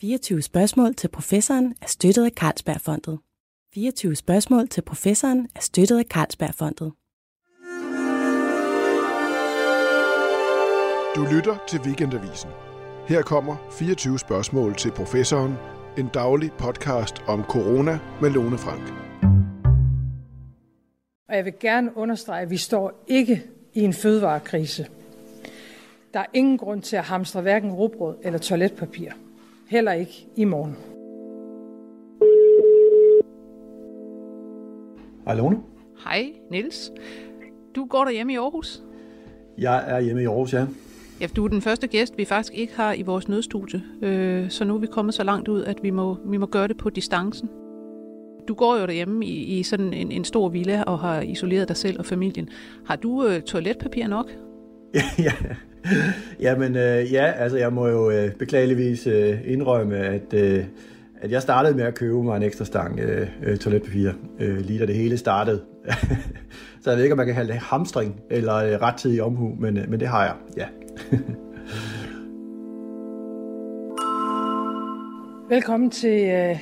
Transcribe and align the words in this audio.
24 0.00 0.42
spørgsmål 0.42 0.94
til 0.94 1.08
professoren 1.08 1.74
er 1.82 1.86
støttet 1.86 2.24
af 2.24 2.30
Carlsbergfondet. 2.30 3.18
24 3.74 4.16
spørgsmål 4.16 4.68
til 4.68 4.82
professoren 4.82 5.48
er 5.54 5.60
støttet 5.60 5.98
af 5.98 6.04
Carlsbergfondet. 6.04 6.92
Du 11.16 11.34
lytter 11.34 11.64
til 11.68 11.80
Weekendavisen. 11.80 12.50
Her 13.08 13.22
kommer 13.22 13.56
24 13.78 14.18
spørgsmål 14.18 14.76
til 14.76 14.90
professoren. 14.90 15.54
En 15.98 16.08
daglig 16.14 16.52
podcast 16.52 17.14
om 17.26 17.44
corona 17.44 17.98
med 18.20 18.30
Lone 18.30 18.58
Frank. 18.58 18.92
Og 21.28 21.36
jeg 21.36 21.44
vil 21.44 21.54
gerne 21.60 21.96
understrege, 21.96 22.42
at 22.42 22.50
vi 22.50 22.56
står 22.56 23.04
ikke 23.06 23.42
i 23.74 23.80
en 23.80 23.92
fødevarekrise. 23.92 24.86
Der 26.14 26.20
er 26.20 26.26
ingen 26.32 26.58
grund 26.58 26.82
til 26.82 26.96
at 26.96 27.04
hamstre 27.04 27.40
hverken 27.40 27.72
rugbrød 27.72 28.16
eller 28.22 28.38
toiletpapir. 28.38 29.10
Heller 29.70 29.92
ikke 29.92 30.26
i 30.36 30.44
morgen. 30.44 30.76
Hej 35.24 35.34
Lone. 35.34 35.56
Hej, 36.04 36.32
Niels. 36.50 36.92
Du 37.76 37.84
går 37.84 38.04
der 38.04 38.10
hjemme 38.10 38.32
i 38.32 38.36
Aarhus? 38.36 38.82
Jeg 39.58 39.84
er 39.86 40.00
hjemme 40.00 40.22
i 40.22 40.26
Aarhus, 40.26 40.52
ja. 40.52 40.66
Ja, 41.20 41.26
du 41.36 41.44
er 41.44 41.48
den 41.48 41.62
første 41.62 41.86
gæst, 41.86 42.18
vi 42.18 42.24
faktisk 42.24 42.54
ikke 42.54 42.76
har 42.76 42.92
i 42.92 43.02
vores 43.02 43.28
nødstudie. 43.28 43.82
Øh, 44.02 44.50
så 44.50 44.64
nu 44.64 44.74
er 44.74 44.78
vi 44.78 44.86
kommet 44.86 45.14
så 45.14 45.24
langt 45.24 45.48
ud, 45.48 45.62
at 45.64 45.78
vi 45.82 45.90
må, 45.90 46.16
vi 46.24 46.36
må 46.36 46.46
gøre 46.46 46.68
det 46.68 46.76
på 46.76 46.90
distancen. 46.90 47.48
Du 48.48 48.54
går 48.54 48.76
jo 48.76 48.86
derhjemme 48.86 49.26
i, 49.26 49.58
i 49.58 49.62
sådan 49.62 49.92
en, 49.92 50.12
en 50.12 50.24
stor 50.24 50.48
villa 50.48 50.82
og 50.82 50.98
har 50.98 51.20
isoleret 51.20 51.68
dig 51.68 51.76
selv 51.76 51.98
og 51.98 52.06
familien. 52.06 52.48
Har 52.86 52.96
du 52.96 53.26
øh, 53.26 53.42
toiletpapir 53.42 54.06
nok? 54.06 54.30
ja, 54.94 55.02
ja. 55.18 55.32
Jamen 56.40 56.76
øh, 56.76 57.12
ja, 57.12 57.32
altså 57.32 57.58
jeg 57.58 57.72
må 57.72 57.88
jo 57.88 58.10
øh, 58.10 58.32
beklageligvis 58.32 59.06
øh, 59.06 59.38
indrømme, 59.44 59.96
at, 59.96 60.34
øh, 60.34 60.64
at 61.20 61.30
jeg 61.30 61.42
startede 61.42 61.74
med 61.74 61.84
at 61.84 61.94
købe 61.94 62.22
mig 62.22 62.36
en 62.36 62.42
ekstra 62.42 62.64
stang 62.64 63.00
øh, 63.00 63.28
øh, 63.42 63.58
toiletpapir, 63.58 64.12
øh, 64.40 64.58
lige 64.58 64.78
da 64.78 64.86
det 64.86 64.94
hele 64.94 65.18
startede. 65.18 65.62
så 66.82 66.90
jeg 66.90 66.96
ved 66.96 67.02
ikke, 67.04 67.12
om 67.12 67.16
man 67.16 67.26
kan 67.26 67.34
kalde 67.34 67.52
det 67.52 67.60
hamstring 67.60 68.20
eller 68.30 68.54
øh, 68.54 68.72
rettidig 68.72 69.22
omhu, 69.22 69.54
men, 69.58 69.76
øh, 69.76 69.90
men 69.90 70.00
det 70.00 70.08
har 70.08 70.24
jeg, 70.24 70.34
ja. 70.56 70.66
Velkommen 75.54 75.90
til 75.90 76.28
øh, 76.30 76.60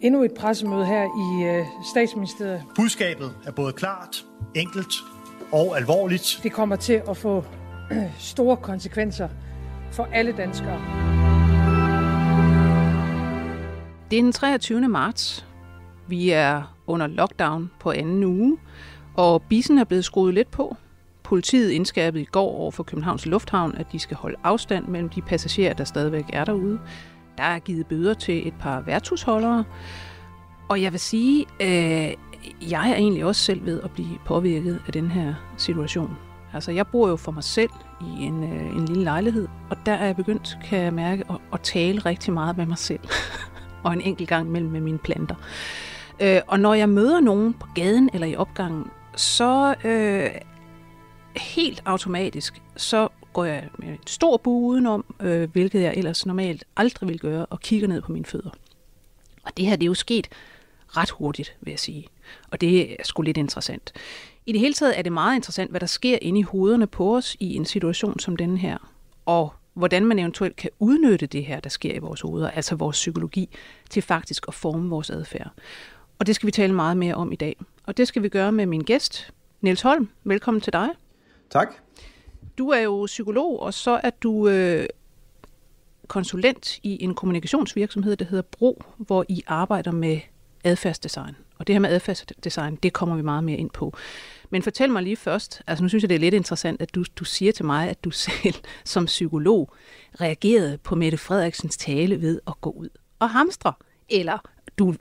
endnu 0.00 0.22
et 0.22 0.34
pressemøde 0.34 0.86
her 0.86 1.04
i 1.04 1.44
øh, 1.44 1.64
statsministeriet. 1.92 2.62
Budskabet 2.76 3.30
er 3.46 3.50
både 3.50 3.72
klart, 3.72 4.24
enkelt 4.54 4.92
og 5.52 5.76
alvorligt. 5.76 6.40
Det 6.42 6.52
kommer 6.52 6.76
til 6.76 7.02
at 7.08 7.16
få 7.16 7.44
store 8.18 8.56
konsekvenser 8.56 9.28
for 9.92 10.08
alle 10.12 10.32
danskere. 10.32 10.80
Det 14.10 14.18
er 14.18 14.22
den 14.22 14.32
23. 14.32 14.88
marts. 14.88 15.46
Vi 16.06 16.30
er 16.30 16.76
under 16.86 17.06
lockdown 17.06 17.70
på 17.80 17.90
anden 17.90 18.24
uge, 18.24 18.58
og 19.14 19.42
bissen 19.42 19.78
er 19.78 19.84
blevet 19.84 20.04
skruet 20.04 20.34
lidt 20.34 20.50
på. 20.50 20.76
Politiet 21.22 21.70
indskærpede 21.70 22.22
i 22.22 22.26
går 22.26 22.50
over 22.50 22.70
for 22.70 22.82
Københavns 22.82 23.26
Lufthavn, 23.26 23.74
at 23.74 23.86
de 23.92 23.98
skal 23.98 24.16
holde 24.16 24.36
afstand 24.44 24.86
mellem 24.86 25.08
de 25.08 25.22
passagerer, 25.22 25.74
der 25.74 25.84
stadigvæk 25.84 26.24
er 26.32 26.44
derude. 26.44 26.78
Der 27.38 27.44
er 27.44 27.58
givet 27.58 27.86
bøder 27.86 28.14
til 28.14 28.48
et 28.48 28.54
par 28.60 28.80
værtshusholdere. 28.80 29.64
Og 30.68 30.82
jeg 30.82 30.92
vil 30.92 31.00
sige, 31.00 31.46
øh, 31.60 32.12
jeg 32.70 32.90
er 32.90 32.94
egentlig 32.94 33.24
også 33.24 33.42
selv 33.42 33.66
ved 33.66 33.80
at 33.82 33.90
blive 33.90 34.18
påvirket 34.26 34.80
af 34.86 34.92
den 34.92 35.10
her 35.10 35.34
situation. 35.56 36.27
Altså, 36.54 36.72
jeg 36.72 36.86
bor 36.86 37.08
jo 37.08 37.16
for 37.16 37.32
mig 37.32 37.44
selv 37.44 37.70
i 38.00 38.24
en, 38.24 38.44
øh, 38.44 38.76
en 38.76 38.84
lille 38.84 39.04
lejlighed, 39.04 39.48
og 39.70 39.76
der 39.86 39.92
er 39.92 40.06
jeg 40.06 40.16
begyndt, 40.16 40.58
kan 40.64 40.78
jeg 40.78 40.94
mærke, 40.94 41.24
at, 41.30 41.36
at 41.52 41.60
tale 41.60 41.98
rigtig 41.98 42.32
meget 42.32 42.56
med 42.56 42.66
mig 42.66 42.78
selv. 42.78 43.00
og 43.84 43.92
en 43.92 44.00
enkelt 44.00 44.28
gang 44.28 44.50
mellem 44.50 44.70
med 44.70 44.80
mine 44.80 44.98
planter. 44.98 45.34
Øh, 46.20 46.40
og 46.46 46.60
når 46.60 46.74
jeg 46.74 46.88
møder 46.88 47.20
nogen 47.20 47.54
på 47.54 47.66
gaden 47.74 48.10
eller 48.12 48.26
i 48.26 48.36
opgangen, 48.36 48.84
så 49.16 49.74
øh, 49.84 50.30
helt 51.36 51.82
automatisk, 51.84 52.62
så 52.76 53.08
går 53.32 53.44
jeg 53.44 53.68
med 53.78 53.88
en 53.88 53.98
stor 54.06 54.36
bue 54.36 54.68
udenom, 54.68 55.14
øh, 55.20 55.50
hvilket 55.50 55.82
jeg 55.82 55.94
ellers 55.96 56.26
normalt 56.26 56.64
aldrig 56.76 57.08
vil 57.08 57.20
gøre, 57.20 57.46
og 57.46 57.60
kigger 57.60 57.88
ned 57.88 58.02
på 58.02 58.12
mine 58.12 58.24
fødder. 58.24 58.50
Og 59.44 59.56
det 59.56 59.66
her, 59.66 59.76
det 59.76 59.82
er 59.82 59.86
jo 59.86 59.94
sket 59.94 60.28
ret 60.88 61.10
hurtigt, 61.10 61.56
vil 61.60 61.70
jeg 61.70 61.78
sige. 61.78 62.06
Og 62.50 62.60
det 62.60 62.92
er 62.92 62.96
sgu 63.04 63.22
lidt 63.22 63.36
interessant. 63.36 63.92
I 64.48 64.52
det 64.52 64.60
hele 64.60 64.74
taget 64.74 64.98
er 64.98 65.02
det 65.02 65.12
meget 65.12 65.36
interessant, 65.36 65.70
hvad 65.70 65.80
der 65.80 65.86
sker 65.86 66.18
inde 66.22 66.40
i 66.40 66.42
hovederne 66.42 66.86
på 66.86 67.16
os 67.16 67.36
i 67.40 67.54
en 67.54 67.64
situation 67.64 68.18
som 68.18 68.36
denne 68.36 68.58
her. 68.58 68.92
Og 69.26 69.52
hvordan 69.74 70.06
man 70.06 70.18
eventuelt 70.18 70.56
kan 70.56 70.70
udnytte 70.78 71.26
det 71.26 71.44
her, 71.44 71.60
der 71.60 71.70
sker 71.70 71.94
i 71.94 71.98
vores 71.98 72.20
hoveder, 72.20 72.50
altså 72.50 72.74
vores 72.74 72.96
psykologi, 72.96 73.48
til 73.90 74.02
faktisk 74.02 74.48
at 74.48 74.54
forme 74.54 74.90
vores 74.90 75.10
adfærd. 75.10 75.50
Og 76.18 76.26
det 76.26 76.34
skal 76.34 76.46
vi 76.46 76.50
tale 76.50 76.74
meget 76.74 76.96
mere 76.96 77.14
om 77.14 77.32
i 77.32 77.36
dag. 77.36 77.56
Og 77.86 77.96
det 77.96 78.08
skal 78.08 78.22
vi 78.22 78.28
gøre 78.28 78.52
med 78.52 78.66
min 78.66 78.80
gæst, 78.80 79.32
Niels 79.60 79.82
Holm. 79.82 80.08
Velkommen 80.24 80.60
til 80.60 80.72
dig. 80.72 80.88
Tak. 81.50 81.74
Du 82.58 82.68
er 82.68 82.80
jo 82.80 83.04
psykolog, 83.06 83.62
og 83.62 83.74
så 83.74 84.00
er 84.02 84.10
du 84.10 84.48
øh, 84.48 84.86
konsulent 86.06 86.78
i 86.82 87.04
en 87.04 87.14
kommunikationsvirksomhed, 87.14 88.16
der 88.16 88.24
hedder 88.24 88.42
Bro, 88.42 88.82
hvor 88.96 89.24
I 89.28 89.42
arbejder 89.46 89.92
med 89.92 90.20
adfærdsdesign. 90.64 91.36
Og 91.58 91.66
det 91.66 91.74
her 91.74 91.80
med 91.80 91.90
adfærdsdesign, 91.90 92.76
det 92.76 92.92
kommer 92.92 93.16
vi 93.16 93.22
meget 93.22 93.44
mere 93.44 93.56
ind 93.56 93.70
på. 93.70 93.94
Men 94.50 94.62
fortæl 94.62 94.90
mig 94.90 95.02
lige 95.02 95.16
først, 95.16 95.62
altså 95.66 95.84
nu 95.84 95.88
synes 95.88 96.02
jeg, 96.02 96.08
det 96.08 96.14
er 96.14 96.20
lidt 96.20 96.34
interessant, 96.34 96.82
at 96.82 96.94
du, 96.94 97.04
du 97.16 97.24
siger 97.24 97.52
til 97.52 97.64
mig, 97.64 97.88
at 97.88 98.04
du 98.04 98.10
selv 98.26 98.54
som 98.84 99.06
psykolog 99.06 99.72
reagerede 100.20 100.78
på 100.78 100.94
Mette 100.94 101.18
Frederiksens 101.18 101.76
tale 101.76 102.22
ved 102.22 102.40
at 102.46 102.54
gå 102.60 102.70
ud 102.70 102.88
og 103.18 103.30
hamstre, 103.30 103.72
eller 104.08 104.38
du 104.78 104.94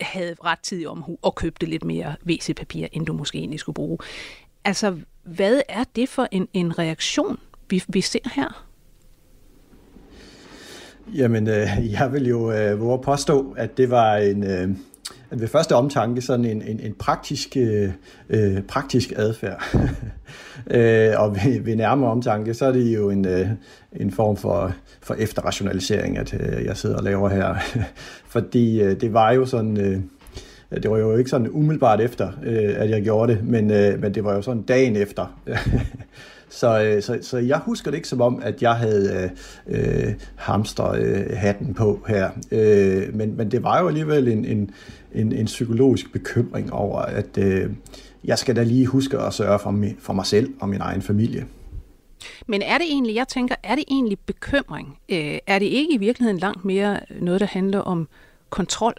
havde 0.00 0.36
ret 0.44 0.58
tid 0.58 0.86
om 0.86 1.16
og 1.22 1.34
købte 1.34 1.66
lidt 1.66 1.84
mere 1.84 2.14
WC-papir, 2.26 2.86
end 2.92 3.06
du 3.06 3.12
måske 3.12 3.38
egentlig 3.38 3.60
skulle 3.60 3.74
bruge. 3.74 3.98
Altså, 4.64 4.98
hvad 5.22 5.60
er 5.68 5.84
det 5.96 6.08
for 6.08 6.28
en, 6.30 6.48
en 6.52 6.78
reaktion, 6.78 7.38
vi, 7.70 7.82
vi 7.88 8.00
ser 8.00 8.34
her? 8.34 8.66
Jamen, 11.14 11.48
øh, 11.48 11.92
jeg 11.92 12.12
vil 12.12 12.26
jo 12.28 12.52
øh, 12.52 12.80
våge 12.80 13.02
påstå, 13.02 13.54
at 13.56 13.76
det 13.76 13.90
var 13.90 14.16
en, 14.16 14.44
øh, 14.44 14.68
ved 15.40 15.48
første 15.48 15.74
omtanke 15.74 16.20
sådan 16.20 16.44
en, 16.44 16.62
en, 16.62 16.80
en 16.80 16.94
praktisk, 16.94 17.56
øh, 17.56 17.90
øh 18.28 18.62
praktisk 18.62 19.12
adfærd. 19.16 19.62
øh, 20.70 21.20
og 21.20 21.36
ved, 21.36 21.60
ved 21.60 21.76
nærmere 21.76 22.10
omtanke, 22.10 22.54
så 22.54 22.66
er 22.66 22.72
det 22.72 22.94
jo 22.94 23.10
en, 23.10 23.26
øh, 23.26 23.48
en 23.92 24.10
form 24.10 24.36
for, 24.36 24.72
for 25.02 25.14
efterrationalisering, 25.14 26.18
at 26.18 26.34
øh, 26.34 26.64
jeg 26.64 26.76
sidder 26.76 26.96
og 26.96 27.04
laver 27.04 27.28
her. 27.28 27.54
Fordi 28.34 28.82
øh, 28.82 29.00
det 29.00 29.12
var 29.12 29.32
jo 29.32 29.46
sådan... 29.46 29.80
Øh, 29.80 30.00
det 30.82 30.90
var 30.90 30.98
jo 30.98 31.16
ikke 31.16 31.30
sådan 31.30 31.50
umiddelbart 31.50 32.00
efter, 32.00 32.32
øh, 32.42 32.74
at 32.76 32.90
jeg 32.90 33.02
gjorde 33.02 33.32
det, 33.32 33.44
men, 33.44 33.70
øh, 33.70 34.00
men 34.00 34.14
det 34.14 34.24
var 34.24 34.34
jo 34.34 34.42
sådan 34.42 34.62
dagen 34.62 34.96
efter. 34.96 35.40
Så, 36.48 36.82
øh, 36.82 37.02
så, 37.02 37.18
så 37.22 37.38
jeg 37.38 37.58
husker 37.58 37.90
det 37.90 37.98
ikke 37.98 38.08
som 38.08 38.20
om, 38.20 38.42
at 38.42 38.62
jeg 38.62 38.74
havde 38.74 39.30
øh, 39.68 40.06
øh 40.06 40.14
hamster 40.36 40.90
øh, 40.90 41.36
hatten 41.36 41.74
på 41.74 42.04
her. 42.08 42.30
Øh, 42.50 43.14
men, 43.14 43.36
men 43.36 43.50
det 43.50 43.62
var 43.62 43.80
jo 43.80 43.88
alligevel 43.88 44.28
en, 44.28 44.44
en, 44.44 44.70
en, 45.12 45.32
en 45.32 45.46
psykologisk 45.46 46.12
bekymring 46.12 46.72
over, 46.72 46.98
at 47.00 47.38
øh, 47.38 47.70
jeg 48.24 48.38
skal 48.38 48.56
da 48.56 48.62
lige 48.62 48.86
huske 48.86 49.18
at 49.18 49.34
sørge 49.34 49.58
for, 49.58 49.70
mig, 49.70 49.96
for 49.98 50.12
mig 50.12 50.26
selv 50.26 50.54
og 50.60 50.68
min 50.68 50.80
egen 50.80 51.02
familie. 51.02 51.46
Men 52.46 52.62
er 52.62 52.78
det 52.78 52.86
egentlig, 52.86 53.14
jeg 53.14 53.28
tænker, 53.28 53.54
er 53.62 53.74
det 53.74 53.84
egentlig 53.88 54.18
bekymring? 54.18 54.98
Øh, 55.08 55.38
er 55.46 55.58
det 55.58 55.66
ikke 55.66 55.94
i 55.94 55.96
virkeligheden 55.96 56.38
langt 56.38 56.64
mere 56.64 57.00
noget, 57.20 57.40
der 57.40 57.46
handler 57.46 57.80
om 57.80 58.08
kontrol? 58.50 58.94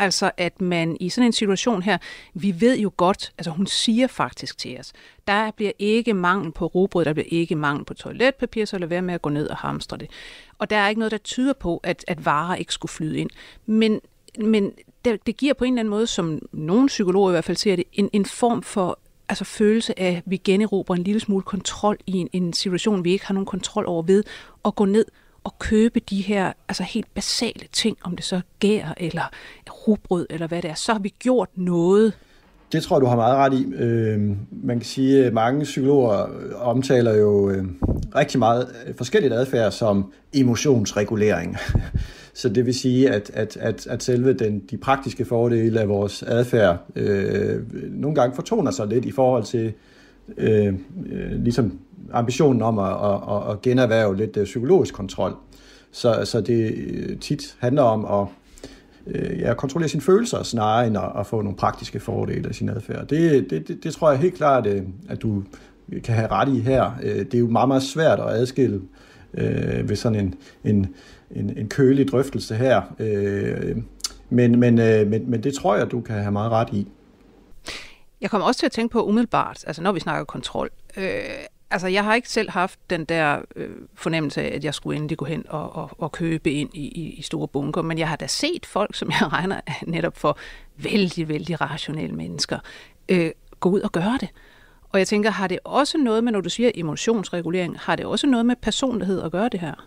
Altså 0.00 0.30
at 0.36 0.60
man 0.60 0.96
i 1.00 1.08
sådan 1.08 1.26
en 1.26 1.32
situation 1.32 1.82
her, 1.82 1.98
vi 2.34 2.60
ved 2.60 2.78
jo 2.78 2.92
godt, 2.96 3.32
altså 3.38 3.50
hun 3.50 3.66
siger 3.66 4.06
faktisk 4.06 4.58
til 4.58 4.78
os, 4.78 4.92
der 5.26 5.50
bliver 5.50 5.72
ikke 5.78 6.14
mangel 6.14 6.52
på 6.52 6.66
robrød, 6.66 7.04
der 7.04 7.12
bliver 7.12 7.28
ikke 7.30 7.54
mangel 7.54 7.84
på 7.84 7.94
toiletpapir, 7.94 8.64
så 8.64 8.78
lad 8.78 8.88
være 8.88 9.02
med 9.02 9.14
at 9.14 9.22
gå 9.22 9.30
ned 9.30 9.48
og 9.48 9.56
hamstre 9.56 9.96
det. 9.96 10.10
Og 10.58 10.70
der 10.70 10.76
er 10.76 10.88
ikke 10.88 10.98
noget, 10.98 11.12
der 11.12 11.18
tyder 11.18 11.52
på, 11.52 11.80
at, 11.82 12.04
at 12.08 12.24
varer 12.24 12.54
ikke 12.56 12.72
skulle 12.72 12.90
flyde 12.90 13.18
ind. 13.18 13.30
Men, 13.66 14.00
men 14.38 14.72
det, 15.04 15.26
det 15.26 15.36
giver 15.36 15.54
på 15.54 15.64
en 15.64 15.72
eller 15.72 15.80
anden 15.80 15.90
måde, 15.90 16.06
som 16.06 16.38
nogle 16.52 16.86
psykologer 16.86 17.30
i 17.30 17.32
hvert 17.32 17.44
fald 17.44 17.56
ser 17.56 17.76
det, 17.76 17.84
en, 17.92 18.10
en 18.12 18.24
form 18.24 18.62
for 18.62 18.98
altså 19.28 19.44
følelse 19.44 19.98
af, 19.98 20.16
at 20.16 20.22
vi 20.26 20.36
generober 20.36 20.94
en 20.94 21.02
lille 21.02 21.20
smule 21.20 21.42
kontrol 21.42 21.98
i 22.06 22.12
en, 22.12 22.28
en 22.32 22.52
situation, 22.52 23.04
vi 23.04 23.12
ikke 23.12 23.26
har 23.26 23.34
nogen 23.34 23.46
kontrol 23.46 23.84
over 23.86 24.02
ved, 24.02 24.24
at 24.64 24.74
gå 24.74 24.84
ned 24.84 25.04
at 25.46 25.58
købe 25.58 26.00
de 26.00 26.20
her 26.20 26.52
altså 26.68 26.82
helt 26.82 27.14
basale 27.14 27.66
ting, 27.72 27.96
om 28.02 28.16
det 28.16 28.24
så 28.24 28.40
gær 28.60 28.94
eller 28.96 29.30
rugbrød 29.70 30.26
eller 30.30 30.46
hvad 30.46 30.62
det 30.62 30.70
er, 30.70 30.74
så 30.74 30.92
har 30.92 30.98
vi 30.98 31.14
gjort 31.18 31.48
noget. 31.54 32.12
Det 32.72 32.82
tror 32.82 32.96
jeg, 32.96 33.00
du 33.00 33.06
har 33.06 33.16
meget 33.16 33.36
ret 33.36 33.54
i. 33.54 33.74
Øh, 33.74 34.20
man 34.50 34.78
kan 34.78 34.86
sige, 34.86 35.24
at 35.24 35.32
mange 35.32 35.64
psykologer 35.64 36.22
øh, 36.22 36.68
omtaler 36.68 37.16
jo 37.16 37.50
øh, 37.50 37.64
rigtig 38.16 38.38
meget 38.38 38.68
øh, 38.86 38.94
forskelligt 38.94 39.34
adfærd 39.34 39.72
som 39.72 40.12
emotionsregulering. 40.34 41.56
Så 42.34 42.48
det 42.48 42.66
vil 42.66 42.74
sige, 42.74 43.10
at, 43.10 43.30
at, 43.34 43.56
at, 43.56 43.86
at 43.86 44.02
selve 44.02 44.32
den, 44.32 44.62
de 44.70 44.76
praktiske 44.76 45.24
fordele 45.24 45.80
af 45.80 45.88
vores 45.88 46.22
adfærd 46.22 46.78
øh, 46.96 47.62
nogle 47.90 48.14
gange 48.14 48.34
fortoner 48.34 48.70
sig 48.70 48.86
lidt 48.86 49.04
i 49.04 49.10
forhold 49.10 49.44
til 49.44 49.72
øh, 50.36 50.74
øh 51.12 51.42
ligesom 51.42 51.78
ambitionen 52.12 52.62
om 52.62 52.78
at, 52.78 52.92
at, 52.92 53.50
at 53.50 53.62
generhverve 53.62 54.16
lidt 54.16 54.36
øh, 54.36 54.44
psykologisk 54.44 54.94
kontrol. 54.94 55.36
Så, 55.92 56.20
så 56.24 56.40
det 56.40 56.74
øh, 56.76 57.18
tit 57.18 57.56
handler 57.58 57.82
om 57.82 58.04
at 58.04 58.26
øh, 59.06 59.38
ja, 59.38 59.54
kontrollere 59.54 59.88
sine 59.88 60.02
følelser, 60.02 60.42
snarere 60.42 60.86
end 60.86 60.96
at, 60.96 61.12
at 61.18 61.26
få 61.26 61.42
nogle 61.42 61.56
praktiske 61.56 62.00
fordele 62.00 62.48
af 62.48 62.54
sin 62.54 62.68
adfærd. 62.68 63.06
Det, 63.06 63.50
det, 63.50 63.68
det, 63.68 63.84
det 63.84 63.94
tror 63.94 64.10
jeg 64.10 64.18
helt 64.18 64.34
klart, 64.34 64.66
øh, 64.66 64.82
at 65.08 65.22
du 65.22 65.42
kan 66.04 66.14
have 66.14 66.30
ret 66.30 66.48
i 66.48 66.60
her. 66.60 66.90
Det 67.02 67.34
er 67.34 67.38
jo 67.38 67.48
meget, 67.48 67.68
meget 67.68 67.82
svært 67.82 68.20
at 68.20 68.26
adskille 68.30 68.80
øh, 69.34 69.88
ved 69.88 69.96
sådan 69.96 70.18
en, 70.18 70.34
en, 70.64 70.94
en, 71.30 71.58
en 71.58 71.68
kølig 71.68 72.08
drøftelse 72.08 72.54
her. 72.54 72.82
Øh, 72.98 73.76
men, 74.30 74.60
men, 74.60 74.78
øh, 74.78 75.06
men, 75.06 75.30
men 75.30 75.42
det 75.42 75.54
tror 75.54 75.76
jeg, 75.76 75.90
du 75.90 76.00
kan 76.00 76.16
have 76.16 76.32
meget 76.32 76.50
ret 76.50 76.68
i. 76.72 76.88
Jeg 78.20 78.30
kommer 78.30 78.46
også 78.46 78.58
til 78.60 78.66
at 78.66 78.72
tænke 78.72 78.92
på 78.92 79.04
umiddelbart, 79.04 79.64
altså 79.66 79.82
når 79.82 79.92
vi 79.92 80.00
snakker 80.00 80.24
kontrol. 80.24 80.70
Øh, 80.96 81.04
altså 81.70 81.88
jeg 81.88 82.04
har 82.04 82.14
ikke 82.14 82.30
selv 82.30 82.50
haft 82.50 82.78
den 82.90 83.04
der 83.04 83.40
øh, 83.56 83.76
fornemmelse 83.94 84.42
af, 84.42 84.54
at 84.54 84.64
jeg 84.64 84.74
skulle 84.74 84.96
endelig 84.96 85.18
gå 85.18 85.24
hen 85.24 85.44
og, 85.48 85.76
og, 85.76 85.90
og 85.98 86.12
købe 86.12 86.52
ind 86.52 86.70
i, 86.74 86.88
i, 86.88 87.10
i 87.10 87.22
store 87.22 87.48
bunker, 87.48 87.82
men 87.82 87.98
jeg 87.98 88.08
har 88.08 88.16
da 88.16 88.26
set 88.26 88.66
folk, 88.66 88.94
som 88.94 89.10
jeg 89.10 89.32
regner 89.32 89.60
netop 89.86 90.16
for 90.16 90.38
vældig, 90.76 91.28
vældig 91.28 91.60
rationelle 91.60 92.16
mennesker, 92.16 92.58
øh, 93.08 93.30
gå 93.60 93.68
ud 93.68 93.80
og 93.80 93.92
gøre 93.92 94.18
det. 94.20 94.28
Og 94.92 94.98
jeg 94.98 95.08
tænker, 95.08 95.30
har 95.30 95.46
det 95.46 95.58
også 95.64 95.98
noget 95.98 96.24
med, 96.24 96.32
når 96.32 96.40
du 96.40 96.48
siger 96.48 96.70
emotionsregulering, 96.74 97.78
har 97.78 97.96
det 97.96 98.06
også 98.06 98.26
noget 98.26 98.46
med 98.46 98.56
personlighed 98.56 99.22
at 99.22 99.32
gøre 99.32 99.48
det 99.48 99.60
her? 99.60 99.86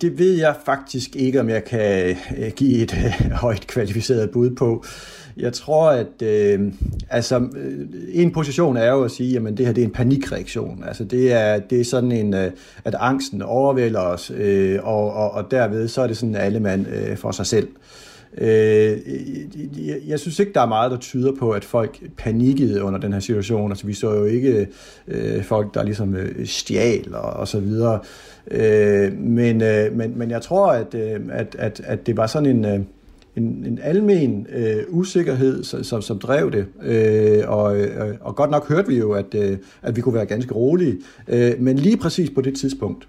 Det 0.00 0.18
ved 0.18 0.32
jeg 0.32 0.54
faktisk 0.64 1.16
ikke, 1.16 1.40
om 1.40 1.48
jeg 1.48 1.64
kan 1.64 2.16
øh, 2.38 2.52
give 2.56 2.82
et 2.82 2.94
øh, 2.94 3.30
højt 3.30 3.66
kvalificeret 3.66 4.30
bud 4.30 4.50
på. 4.50 4.84
Jeg 5.36 5.52
tror, 5.52 5.90
at 5.90 6.22
øh, 6.22 6.72
altså, 7.10 7.48
øh, 7.56 7.88
en 8.12 8.32
position 8.32 8.76
er 8.76 8.90
jo 8.90 9.04
at 9.04 9.10
sige, 9.10 9.36
at 9.36 9.58
det 9.58 9.66
her 9.66 9.72
det 9.72 9.82
er 9.82 9.86
en 9.86 9.92
panikreaktion. 9.92 10.84
Altså, 10.86 11.04
det, 11.04 11.32
er, 11.32 11.58
det 11.58 11.80
er 11.80 11.84
sådan 11.84 12.12
en, 12.12 12.34
at 12.34 12.94
angsten 12.98 13.42
overvælder 13.42 14.00
os, 14.00 14.32
øh, 14.36 14.78
og, 14.82 15.12
og, 15.12 15.30
og 15.30 15.50
derved 15.50 15.88
så 15.88 16.02
er 16.02 16.06
det 16.06 16.16
sådan 16.16 16.34
alle 16.34 16.60
mand 16.60 16.86
øh, 16.86 17.16
for 17.16 17.30
sig 17.30 17.46
selv. 17.46 17.68
Øh, 17.68 18.13
Øh, 18.38 18.98
jeg 20.08 20.20
synes 20.20 20.38
ikke, 20.38 20.52
der 20.52 20.60
er 20.60 20.66
meget, 20.66 20.90
der 20.90 20.98
tyder 20.98 21.32
på, 21.38 21.50
at 21.50 21.64
folk 21.64 21.98
panikkede 22.16 22.82
under 22.82 23.00
den 23.00 23.12
her 23.12 23.20
situation. 23.20 23.70
Altså, 23.70 23.86
vi 23.86 23.94
så 23.94 24.14
jo 24.14 24.24
ikke 24.24 24.68
øh, 25.08 25.44
folk, 25.44 25.74
der 25.74 25.82
ligesom 25.82 26.14
øh, 26.14 26.46
stjal 26.46 27.14
og, 27.14 27.32
og 27.32 27.48
så 27.48 27.60
videre. 27.60 28.00
Øh, 28.50 29.12
men, 29.18 29.62
øh, 29.62 29.96
men, 29.96 30.18
men 30.18 30.30
jeg 30.30 30.42
tror, 30.42 30.72
at, 30.72 30.94
øh, 30.94 31.20
at, 31.30 31.56
at, 31.58 31.80
at 31.84 32.06
det 32.06 32.16
var 32.16 32.26
sådan 32.26 32.48
en... 32.48 32.64
Øh, 32.64 32.80
en, 33.36 33.64
en 33.66 33.78
almen 33.82 34.46
øh, 34.52 34.82
usikkerhed, 34.88 35.64
som, 35.64 36.02
som 36.02 36.18
drev 36.18 36.52
det. 36.52 36.66
Øh, 36.82 37.42
og, 37.46 37.80
øh, 37.80 38.16
og 38.20 38.36
godt 38.36 38.50
nok 38.50 38.68
hørte 38.68 38.88
vi 38.88 38.98
jo, 38.98 39.12
at, 39.12 39.34
øh, 39.34 39.58
at 39.82 39.96
vi 39.96 40.00
kunne 40.00 40.14
være 40.14 40.26
ganske 40.26 40.54
rolige. 40.54 40.98
Øh, 41.28 41.52
men 41.58 41.76
lige 41.76 41.96
præcis 41.96 42.30
på 42.30 42.40
det 42.40 42.56
tidspunkt, 42.56 43.08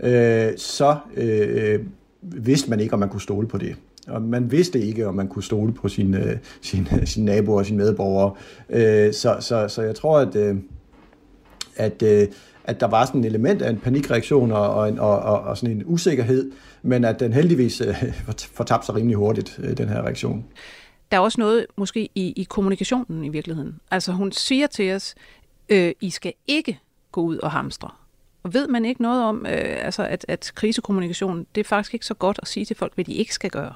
øh, 0.00 0.48
så 0.56 0.96
øh, 1.16 1.72
øh 1.72 1.80
vidste 2.22 2.70
man 2.70 2.80
ikke, 2.80 2.92
om 2.92 3.00
man 3.00 3.08
kunne 3.08 3.20
stole 3.20 3.48
på 3.48 3.58
det. 3.58 3.76
Og 4.08 4.22
man 4.22 4.50
vidste 4.50 4.80
ikke, 4.80 5.06
om 5.08 5.14
man 5.14 5.28
kunne 5.28 5.42
stole 5.42 5.72
på 5.72 5.88
sine, 5.88 6.24
øh, 6.24 6.36
sine, 6.62 6.86
øh, 7.00 7.06
sine 7.06 7.26
naboer 7.26 7.58
og 7.58 7.66
sine 7.66 7.78
medborgere. 7.78 8.32
Øh, 8.70 9.14
så, 9.14 9.36
så, 9.40 9.68
så 9.68 9.82
jeg 9.82 9.94
tror, 9.94 10.18
at, 10.18 10.36
øh, 10.36 10.56
at, 11.76 12.02
øh, 12.02 12.28
at 12.64 12.80
der 12.80 12.86
var 12.86 13.04
sådan 13.04 13.20
et 13.20 13.26
element 13.26 13.62
af 13.62 13.70
en 13.70 13.78
panikreaktion 13.78 14.52
og, 14.52 14.74
og, 14.74 14.92
og, 14.98 15.18
og, 15.18 15.40
og 15.40 15.58
sådan 15.58 15.76
en 15.76 15.82
usikkerhed, 15.86 16.50
men 16.82 17.04
at 17.04 17.20
den 17.20 17.32
heldigvis 17.32 17.80
øh, 17.80 17.94
fortabte 18.52 18.86
sig 18.86 18.94
rimelig 18.94 19.16
hurtigt, 19.16 19.60
den 19.76 19.88
her 19.88 20.02
reaktion. 20.02 20.44
Der 21.10 21.16
er 21.16 21.20
også 21.20 21.40
noget 21.40 21.66
måske 21.76 22.08
i, 22.14 22.32
i 22.36 22.42
kommunikationen 22.42 23.24
i 23.24 23.28
virkeligheden. 23.28 23.80
Altså 23.90 24.12
hun 24.12 24.32
siger 24.32 24.66
til 24.66 24.92
os, 24.92 25.14
øh, 25.68 25.92
I 26.00 26.10
skal 26.10 26.32
ikke 26.46 26.78
gå 27.12 27.20
ud 27.20 27.38
og 27.38 27.50
hamstre. 27.50 27.90
Og 28.42 28.54
ved 28.54 28.68
man 28.68 28.84
ikke 28.84 29.02
noget 29.02 29.24
om, 29.24 29.46
øh, 29.46 29.84
altså 29.84 30.02
at, 30.02 30.24
at 30.28 30.52
krisekommunikation, 30.54 31.46
det 31.54 31.60
er 31.60 31.64
faktisk 31.64 31.94
ikke 31.94 32.06
så 32.06 32.14
godt 32.14 32.38
at 32.42 32.48
sige 32.48 32.64
til 32.64 32.76
folk, 32.76 32.94
hvad 32.94 33.04
de 33.04 33.12
ikke 33.12 33.34
skal 33.34 33.50
gøre? 33.50 33.74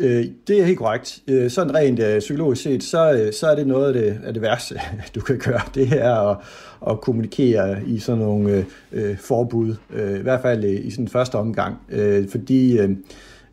Øh, 0.00 0.24
det 0.48 0.60
er 0.60 0.64
helt 0.64 0.78
korrekt. 0.78 1.18
Øh, 1.28 1.50
sådan 1.50 1.74
rent 1.74 2.00
øh, 2.00 2.18
psykologisk 2.18 2.62
set, 2.62 2.82
så, 2.82 3.12
øh, 3.12 3.32
så 3.32 3.46
er 3.46 3.54
det 3.54 3.66
noget 3.66 3.86
af 3.86 3.92
det, 3.92 4.20
af 4.24 4.32
det 4.34 4.42
værste, 4.42 4.80
du 5.14 5.20
kan 5.20 5.38
gøre. 5.38 5.60
Det 5.74 5.88
er 5.92 6.30
at, 6.30 6.36
at 6.90 7.00
kommunikere 7.00 7.86
i 7.86 7.98
sådan 7.98 8.20
nogle 8.20 8.50
øh, 8.50 8.64
øh 9.10 9.18
forbud, 9.18 9.74
øh, 9.92 10.18
i 10.18 10.22
hvert 10.22 10.42
fald 10.42 10.64
i 10.64 10.90
sådan 10.90 11.08
første 11.08 11.34
omgang. 11.34 11.76
Øh, 11.90 12.28
fordi 12.28 12.78
øh, 12.78 12.90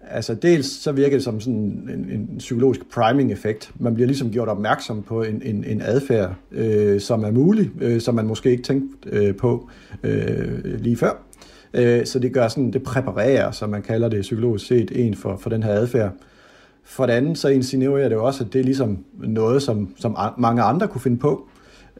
altså 0.10 0.36
dels 0.36 0.84
så 0.84 0.92
virker 0.92 1.18
det 1.18 1.24
som 1.24 1.40
sådan 1.40 1.56
en, 1.56 2.10
en 2.12 2.36
psykologisk 2.38 2.82
priming-effekt. 2.94 3.72
Man 3.80 3.94
bliver 3.94 4.08
ligesom 4.08 4.32
gjort 4.32 4.48
opmærksom 4.48 5.04
på 5.04 5.24
en, 5.24 5.42
en, 5.46 5.64
en 5.64 5.82
adfærd, 5.82 6.36
øh, 6.52 7.02
som 7.02 7.24
er 7.24 7.32
mulig, 7.32 7.72
øh, 7.82 8.02
som 8.02 8.16
man 8.16 8.28
måske 8.28 8.52
ikke 8.52 8.64
tænkte 8.64 9.10
øh, 9.12 9.36
på 9.36 9.70
øh, 10.04 10.82
lige 10.82 10.98
før. 10.98 11.24
Øh, 11.74 12.06
så 12.06 12.20
det 12.20 12.34
gør 12.34 12.48
sådan, 12.48 12.72
det 12.72 12.84
præparerer, 12.84 13.52
som 13.52 13.70
man 13.70 13.82
kalder 13.82 14.10
det 14.10 14.22
psykologisk 14.22 14.68
set, 14.68 14.92
en 14.96 15.16
for, 15.16 15.38
for 15.38 15.50
den 15.50 15.64
her 15.64 15.72
adfærd. 15.72 16.12
For 16.88 17.06
det 17.06 17.14
andet, 17.14 17.38
så 17.38 17.48
insinuerer 17.48 18.10
det 18.10 18.16
jo 18.16 18.26
også, 18.26 18.44
at 18.44 18.54
det 18.54 18.60
er 18.60 18.64
ligesom 18.64 19.06
noget, 19.14 19.62
som, 19.62 19.94
som 19.98 20.18
mange 20.38 20.62
andre 20.62 20.88
kunne 20.88 21.02
finde 21.02 21.18
på. 21.18 21.48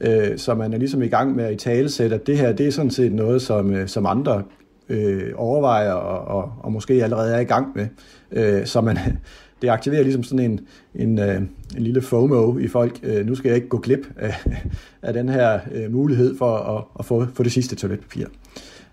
Øh, 0.02 0.38
så 0.38 0.56
man 0.56 0.74
er 0.74 0.78
ligesom 0.78 1.02
i 1.02 1.08
gang 1.08 1.36
med 1.36 1.44
at 1.44 1.54
i 1.54 1.56
tale 1.56 1.90
sætte, 1.90 2.16
at 2.16 2.28
det 2.28 2.38
her, 2.38 2.52
det 2.52 2.68
er 2.68 2.72
sådan 2.72 2.92
set 2.92 3.14
noget, 3.14 3.42
som, 3.42 3.74
øh, 3.74 3.88
som 3.88 4.06
andre 4.06 4.44
øh, 4.90 5.32
overvejer 5.36 5.92
og, 5.92 6.38
og, 6.38 6.54
og 6.60 6.72
måske 6.72 7.04
allerede 7.04 7.36
er 7.36 7.40
i 7.40 7.44
gang 7.44 7.68
med. 7.76 7.88
Øh, 8.32 8.66
så 8.66 8.82
man, 8.82 8.98
det 9.62 9.70
aktiverer 9.70 10.04
ligesom 10.04 10.24
sådan 10.24 10.52
en, 10.52 10.60
en, 10.96 11.20
øh, 11.20 11.38
en 11.38 11.84
lille 11.84 12.02
FOMO 12.02 12.58
i 12.58 12.68
folk. 12.68 13.00
Øh, 13.04 13.26
nu 13.26 13.36
skal 13.36 13.50
jeg 13.50 13.56
ikke 13.56 13.70
gå 13.70 13.78
glip 13.78 14.08
af, 14.16 14.36
af 15.08 15.14
den 15.14 15.30
her 15.30 15.60
øh, 15.72 15.94
mulighed 15.94 16.38
for 16.38 16.56
at, 16.56 16.84
at 17.00 17.06
få, 17.06 17.26
få 17.34 17.44
det 17.44 17.52
sidste 17.52 17.76
toiletpapir. 17.76 18.26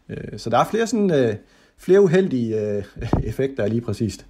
Øh, 0.08 0.38
så 0.38 0.50
der 0.50 0.58
er 0.58 0.64
flere, 0.64 0.86
sådan, 0.86 1.10
øh, 1.10 1.34
flere 1.78 2.02
uheldige 2.02 2.60
øh, 2.60 2.84
effekter 3.30 3.66
lige 3.66 3.80
præcist 3.80 4.26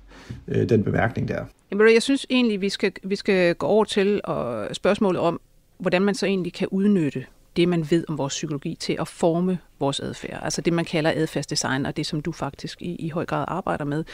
øh, 0.48 0.68
den 0.68 0.84
bemærkning 0.84 1.28
der. 1.28 1.44
Jamen, 1.70 1.94
jeg 1.94 2.02
synes 2.02 2.26
egentlig, 2.30 2.60
vi 2.60 2.68
skal, 2.68 2.92
vi 3.02 3.16
skal 3.16 3.54
gå 3.54 3.66
over 3.66 3.84
til 3.84 4.20
og 4.24 4.68
spørgsmålet 4.76 5.20
om, 5.20 5.40
hvordan 5.78 6.02
man 6.02 6.14
så 6.14 6.26
egentlig 6.26 6.52
kan 6.52 6.68
udnytte 6.70 7.24
det, 7.56 7.68
man 7.68 7.86
ved 7.90 8.04
om 8.08 8.18
vores 8.18 8.32
psykologi 8.32 8.76
til 8.80 8.96
at 9.00 9.08
forme 9.08 9.58
vores 9.80 10.00
adfærd. 10.00 10.40
Altså 10.42 10.60
det, 10.60 10.72
man 10.72 10.84
kalder 10.84 11.12
adfærdsdesign, 11.14 11.86
og 11.86 11.96
det, 11.96 12.06
som 12.06 12.20
du 12.20 12.32
faktisk 12.32 12.82
i, 12.82 12.94
i 12.94 13.08
høj 13.08 13.26
grad 13.26 13.44
arbejder 13.48 13.84
med. 13.84 14.04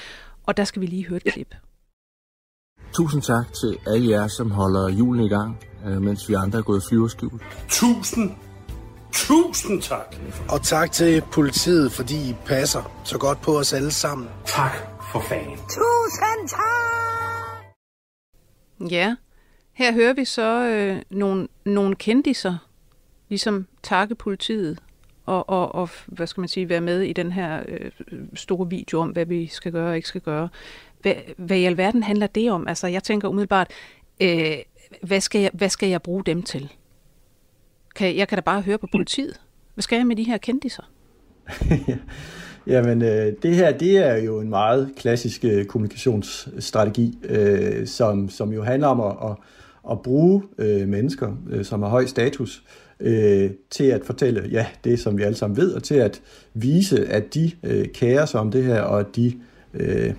Og 0.46 0.56
der 0.56 0.64
skal 0.64 0.82
vi 0.82 0.86
lige 0.86 1.06
høre 1.06 1.20
et 1.24 1.32
klip. 1.32 1.54
Tusind 2.92 3.22
tak 3.22 3.52
til 3.60 3.78
alle 3.86 4.10
jer, 4.10 4.28
som 4.28 4.50
holder 4.50 4.88
julen 4.88 5.24
i 5.24 5.28
gang, 5.28 5.58
øh, 5.86 6.02
mens 6.02 6.28
vi 6.28 6.34
andre 6.34 6.58
er 6.58 6.62
gået 6.62 6.82
flyverskjul. 6.88 7.40
Tusind, 7.68 8.30
tusind 9.12 9.82
tak. 9.82 10.16
Og 10.48 10.62
tak 10.62 10.92
til 10.92 11.22
politiet, 11.32 11.92
fordi 11.92 12.30
I 12.30 12.34
passer 12.46 13.00
så 13.04 13.18
godt 13.18 13.40
på 13.42 13.58
os 13.58 13.72
alle 13.72 13.90
sammen. 13.90 14.28
Tak 14.46 14.99
for 15.12 15.20
fanden. 15.20 15.56
Tusind 15.56 16.48
tak! 16.48 17.64
Ja, 18.90 19.16
her 19.72 19.92
hører 19.92 20.12
vi 20.12 20.24
så 20.24 20.66
øh, 20.66 21.02
nogle, 21.10 21.48
nogle 21.64 21.94
kendiser, 21.96 22.56
ligesom 23.28 23.66
takke 23.82 24.14
politiet 24.14 24.78
og, 25.26 25.48
og, 25.48 25.74
og, 25.74 25.90
hvad 26.06 26.26
skal 26.26 26.40
man 26.40 26.48
sige, 26.48 26.68
være 26.68 26.80
med 26.80 27.00
i 27.00 27.12
den 27.12 27.32
her 27.32 27.62
øh, 27.68 27.90
store 28.34 28.70
video 28.70 29.00
om, 29.00 29.08
hvad 29.08 29.26
vi 29.26 29.46
skal 29.46 29.72
gøre 29.72 29.90
og 29.90 29.96
ikke 29.96 30.08
skal 30.08 30.20
gøre. 30.20 30.48
Hvad, 31.00 31.14
hvad 31.36 31.56
i 31.56 31.64
alverden 31.64 32.02
handler 32.02 32.26
det 32.26 32.50
om? 32.50 32.68
Altså, 32.68 32.86
jeg 32.86 33.02
tænker 33.02 33.28
umiddelbart, 33.28 33.70
øh, 34.20 34.56
hvad, 35.02 35.20
skal 35.20 35.40
jeg, 35.40 35.50
hvad 35.54 35.68
skal 35.68 35.88
jeg 35.88 36.02
bruge 36.02 36.24
dem 36.24 36.42
til? 36.42 36.72
Kan, 37.94 38.16
jeg 38.16 38.28
kan 38.28 38.36
da 38.36 38.42
bare 38.42 38.62
høre 38.62 38.78
på 38.78 38.86
politiet. 38.92 39.40
Hvad 39.74 39.82
skal 39.82 39.96
jeg 39.96 40.06
med 40.06 40.16
de 40.16 40.24
her 40.24 40.38
kendiser? 40.38 40.82
Jamen, 42.66 43.02
øh, 43.02 43.32
det 43.42 43.54
her, 43.54 43.78
det 43.78 43.96
er 43.96 44.16
jo 44.16 44.40
en 44.40 44.48
meget 44.48 44.90
klassisk 44.96 45.44
øh, 45.44 45.64
kommunikationsstrategi, 45.64 47.18
øh, 47.24 47.86
som, 47.86 48.28
som 48.28 48.52
jo 48.52 48.62
handler 48.62 48.88
om 48.88 49.00
at, 49.00 49.30
at, 49.30 49.36
at 49.90 50.02
bruge 50.02 50.42
øh, 50.58 50.88
mennesker, 50.88 51.36
øh, 51.50 51.64
som 51.64 51.82
har 51.82 51.88
høj 51.88 52.06
status, 52.06 52.62
øh, 53.00 53.50
til 53.70 53.84
at 53.84 54.04
fortælle, 54.04 54.48
ja, 54.50 54.66
det 54.84 55.00
som 55.00 55.18
vi 55.18 55.22
alle 55.22 55.36
sammen 55.36 55.56
ved, 55.56 55.72
og 55.72 55.82
til 55.82 55.94
at 55.94 56.20
vise, 56.54 57.06
at 57.06 57.34
de 57.34 57.50
øh, 57.62 57.86
kærer 57.86 58.26
sig 58.26 58.40
om 58.40 58.50
det 58.50 58.64
her, 58.64 58.80
og 58.80 59.00
at 59.00 59.16
de 59.16 59.34
øh, 59.74 60.14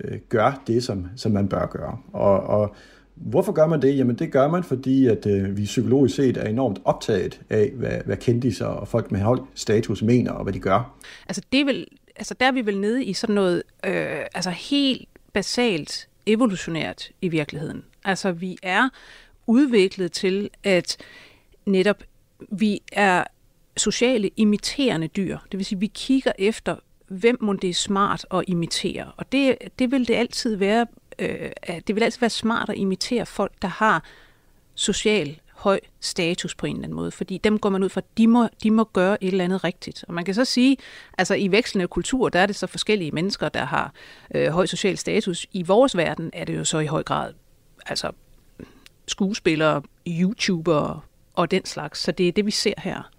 øh, 0.00 0.18
gør 0.28 0.62
det, 0.66 0.84
som, 0.84 1.06
som 1.16 1.32
man 1.32 1.48
bør 1.48 1.66
gøre. 1.66 1.98
Og, 2.12 2.40
og 2.40 2.74
Hvorfor 3.20 3.52
gør 3.52 3.66
man 3.66 3.82
det? 3.82 3.98
Jamen 3.98 4.18
det 4.18 4.32
gør 4.32 4.48
man, 4.48 4.64
fordi 4.64 5.06
at 5.06 5.26
øh, 5.26 5.56
vi 5.56 5.64
psykologisk 5.64 6.16
set 6.16 6.36
er 6.36 6.44
enormt 6.44 6.78
optaget 6.84 7.40
af, 7.50 7.70
hvad, 7.74 8.00
hvad 8.04 8.16
kendtiser 8.16 8.66
og 8.66 8.88
folk 8.88 9.12
med 9.12 9.20
høj 9.20 9.38
status 9.54 10.02
mener 10.02 10.32
og 10.32 10.42
hvad 10.42 10.52
de 10.52 10.58
gør. 10.58 10.98
Altså, 11.28 11.42
det 11.52 11.60
er 11.60 11.64
vel, 11.64 11.86
altså 12.16 12.34
der 12.34 12.46
er 12.46 12.52
vi 12.52 12.66
vel 12.66 12.80
nede 12.80 13.04
i 13.04 13.12
sådan 13.12 13.34
noget 13.34 13.62
øh, 13.86 14.20
altså 14.34 14.50
helt 14.50 15.08
basalt 15.32 16.08
evolutionært 16.26 17.10
i 17.22 17.28
virkeligheden. 17.28 17.84
Altså 18.04 18.32
vi 18.32 18.56
er 18.62 18.88
udviklet 19.46 20.12
til, 20.12 20.50
at 20.64 20.96
netop 21.66 22.02
vi 22.52 22.80
er 22.92 23.24
sociale 23.76 24.30
imiterende 24.36 25.06
dyr. 25.06 25.38
Det 25.52 25.58
vil 25.58 25.64
sige, 25.64 25.76
at 25.76 25.80
vi 25.80 25.90
kigger 25.94 26.32
efter, 26.38 26.76
hvem 27.08 27.38
må 27.40 27.52
det 27.52 27.70
er 27.70 27.74
smart 27.74 28.26
at 28.34 28.44
imitere. 28.46 29.12
Og 29.16 29.32
det, 29.32 29.56
det 29.78 29.90
vil 29.90 30.08
det 30.08 30.14
altid 30.14 30.56
være 30.56 30.86
øh, 31.18 31.50
det 31.86 31.94
vil 31.94 32.02
altid 32.02 32.20
være 32.20 32.30
smart 32.30 32.68
at 32.68 32.76
imitere 32.76 33.26
folk, 33.26 33.52
der 33.62 33.68
har 33.68 34.04
social 34.74 35.40
høj 35.58 35.80
status 36.00 36.54
på 36.54 36.66
en 36.66 36.76
eller 36.76 36.84
anden 36.84 36.96
måde, 36.96 37.10
fordi 37.10 37.38
dem 37.38 37.58
går 37.58 37.68
man 37.68 37.82
ud 37.82 37.88
fra, 37.88 38.00
de 38.18 38.26
må, 38.26 38.48
de 38.62 38.70
må 38.70 38.84
gøre 38.84 39.24
et 39.24 39.28
eller 39.28 39.44
andet 39.44 39.64
rigtigt. 39.64 40.04
Og 40.08 40.14
man 40.14 40.24
kan 40.24 40.34
så 40.34 40.44
sige, 40.44 40.76
altså 41.18 41.34
i 41.34 41.48
vekslende 41.48 41.88
kultur, 41.88 42.28
der 42.28 42.40
er 42.40 42.46
det 42.46 42.56
så 42.56 42.66
forskellige 42.66 43.10
mennesker, 43.10 43.48
der 43.48 43.64
har 43.64 43.92
øh, 44.34 44.48
høj 44.48 44.66
social 44.66 44.98
status. 44.98 45.46
I 45.52 45.62
vores 45.62 45.96
verden 45.96 46.30
er 46.32 46.44
det 46.44 46.56
jo 46.56 46.64
så 46.64 46.78
i 46.78 46.86
høj 46.86 47.02
grad 47.02 47.32
altså 47.86 48.10
skuespillere, 49.06 49.82
YouTubere 50.06 51.00
og 51.34 51.50
den 51.50 51.64
slags. 51.64 51.98
Så 51.98 52.12
det 52.12 52.28
er 52.28 52.32
det, 52.32 52.46
vi 52.46 52.50
ser 52.50 52.74
her. 52.78 53.10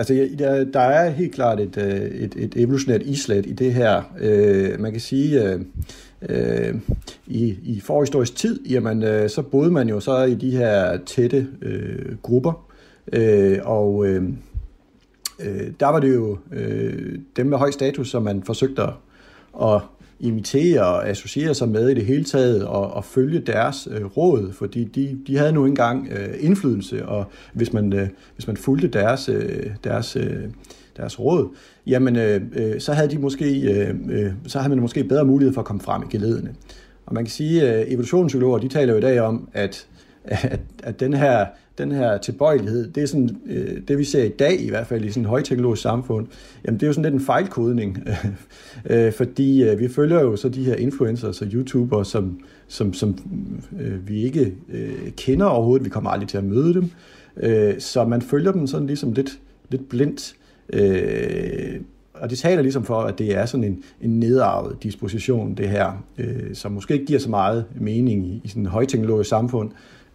Altså, 0.00 0.28
der, 0.38 0.64
der 0.64 0.80
er 0.80 1.10
helt 1.10 1.34
klart 1.34 1.60
et, 1.60 1.76
øh, 1.76 2.00
et, 2.00 2.34
et 2.36 2.56
evolutionært 2.56 3.02
islet 3.02 3.46
i 3.46 3.52
det 3.52 3.74
her. 3.74 4.02
Øh, 4.20 4.80
man 4.80 4.92
kan 4.92 5.00
sige, 5.00 5.44
øh, 5.44 5.60
øh, 6.28 6.74
i, 7.26 7.56
i 7.62 7.80
forhistorisk 7.80 8.36
tid, 8.36 8.66
jamen, 8.66 9.02
øh, 9.02 9.30
så 9.30 9.42
boede 9.42 9.70
man 9.70 9.88
jo 9.88 10.00
så 10.00 10.22
i 10.22 10.34
de 10.34 10.50
her 10.50 10.98
tætte 11.06 11.46
øh, 11.62 12.16
grupper, 12.22 12.66
øh, 13.12 13.58
og 13.62 14.06
øh, 14.06 14.22
øh 15.40 15.72
der 15.80 15.86
var 15.86 16.00
det 16.00 16.14
jo 16.14 16.38
øh, 16.52 17.18
dem 17.36 17.46
med 17.46 17.58
høj 17.58 17.70
status, 17.70 18.10
som 18.10 18.22
man 18.22 18.42
forsøgte 18.42 18.82
at, 18.82 18.92
at 19.62 19.80
imitere 20.20 20.86
og 20.86 21.08
associere 21.08 21.54
sig 21.54 21.68
med 21.68 21.88
i 21.88 21.94
det 21.94 22.04
hele 22.04 22.24
taget, 22.24 22.64
og, 22.64 22.92
og 22.92 23.04
følge 23.04 23.40
deres 23.40 23.88
øh, 23.90 24.04
råd, 24.04 24.52
fordi 24.52 24.84
de, 24.84 25.18
de 25.26 25.36
havde 25.36 25.52
nu 25.52 25.66
engang 25.66 26.08
øh, 26.12 26.34
indflydelse, 26.40 27.06
og 27.06 27.24
hvis 27.52 27.72
man, 27.72 27.92
øh, 27.92 28.08
hvis 28.34 28.46
man 28.46 28.56
fulgte 28.56 28.88
deres, 28.88 29.28
øh, 29.28 29.66
deres, 29.84 30.16
øh, 30.16 30.44
deres 30.96 31.20
råd, 31.20 31.48
jamen 31.86 32.16
øh, 32.16 32.40
øh, 32.52 32.80
så 32.80 32.92
havde 32.92 33.10
de 33.10 33.18
måske, 33.18 33.60
øh, 33.60 33.94
øh, 34.10 34.32
så 34.46 34.58
havde 34.58 34.68
man 34.68 34.80
måske 34.80 35.04
bedre 35.04 35.24
mulighed 35.24 35.54
for 35.54 35.60
at 35.60 35.66
komme 35.66 35.82
frem 35.82 36.02
i 36.02 36.06
geledene. 36.10 36.54
Og 37.06 37.14
man 37.14 37.24
kan 37.24 37.30
sige, 37.30 37.68
at 37.68 37.86
øh, 37.86 37.92
evolutionspsykologer, 37.92 38.58
de 38.58 38.68
taler 38.68 38.92
jo 38.92 38.98
i 38.98 39.02
dag 39.02 39.20
om, 39.20 39.48
at, 39.52 39.86
at, 40.24 40.60
at 40.82 41.00
den 41.00 41.14
her 41.14 41.46
den 41.80 41.92
her 41.92 42.18
tilbøjelighed, 42.18 42.90
det 42.90 43.02
er 43.02 43.06
sådan, 43.06 43.36
øh, 43.46 43.80
det 43.88 43.98
vi 43.98 44.04
ser 44.04 44.24
i 44.24 44.28
dag, 44.28 44.60
i 44.60 44.68
hvert 44.68 44.86
fald 44.86 45.04
i 45.04 45.10
sådan 45.10 45.22
et 45.22 45.28
højteknologisk 45.28 45.82
samfund, 45.82 46.26
jamen 46.64 46.80
det 46.80 46.82
er 46.82 46.86
jo 46.86 46.92
sådan 46.92 47.12
lidt 47.12 47.14
en 47.14 47.26
fejlkodning, 47.26 47.98
øh, 48.90 49.12
fordi 49.12 49.62
øh, 49.62 49.78
vi 49.78 49.88
følger 49.88 50.20
jo 50.20 50.36
så 50.36 50.48
de 50.48 50.64
her 50.64 50.74
influencers 50.74 51.42
og 51.42 51.48
YouTubere, 51.48 52.04
som, 52.04 52.40
som, 52.68 52.92
som 52.92 53.18
øh, 53.80 54.08
vi 54.08 54.22
ikke 54.22 54.54
øh, 54.68 55.12
kender 55.16 55.46
overhovedet, 55.46 55.84
vi 55.84 55.90
kommer 55.90 56.10
aldrig 56.10 56.28
til 56.28 56.38
at 56.38 56.44
møde 56.44 56.74
dem, 56.74 56.90
øh, 57.36 57.74
så 57.78 58.04
man 58.04 58.22
følger 58.22 58.52
dem 58.52 58.66
sådan 58.66 58.86
ligesom 58.86 59.12
lidt, 59.12 59.38
lidt 59.70 59.88
blindt, 59.88 60.34
øh, 60.72 61.80
og 62.14 62.30
det 62.30 62.38
taler 62.38 62.62
ligesom 62.62 62.84
for, 62.84 63.00
at 63.00 63.18
det 63.18 63.36
er 63.36 63.46
sådan 63.46 63.64
en, 63.64 63.82
en 64.00 64.20
nedarvet 64.20 64.82
disposition, 64.82 65.54
det 65.54 65.68
her, 65.68 66.04
øh, 66.18 66.54
som 66.54 66.72
måske 66.72 66.94
ikke 66.94 67.06
giver 67.06 67.20
så 67.20 67.30
meget 67.30 67.64
mening 67.74 68.26
i, 68.26 68.40
i 68.44 68.48
sådan 68.48 68.62
et 68.62 68.68
højteknologisk 68.68 69.30
samfund, 69.30 69.70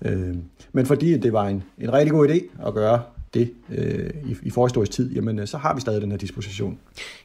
Øh, 0.05 0.35
men 0.71 0.85
fordi 0.85 1.17
det 1.17 1.33
var 1.33 1.47
en, 1.47 1.63
en 1.77 1.93
rigtig 1.93 2.11
god 2.11 2.29
idé 2.29 2.67
at 2.67 2.73
gøre 2.73 3.01
det 3.33 3.53
øh, 3.69 4.09
i, 4.25 4.35
i 4.43 4.49
forhistorisk 4.49 4.91
tid, 4.91 5.13
jamen 5.13 5.39
øh, 5.39 5.47
så 5.47 5.57
har 5.57 5.73
vi 5.73 5.81
stadig 5.81 6.01
den 6.01 6.11
her 6.11 6.17
disposition. 6.17 6.79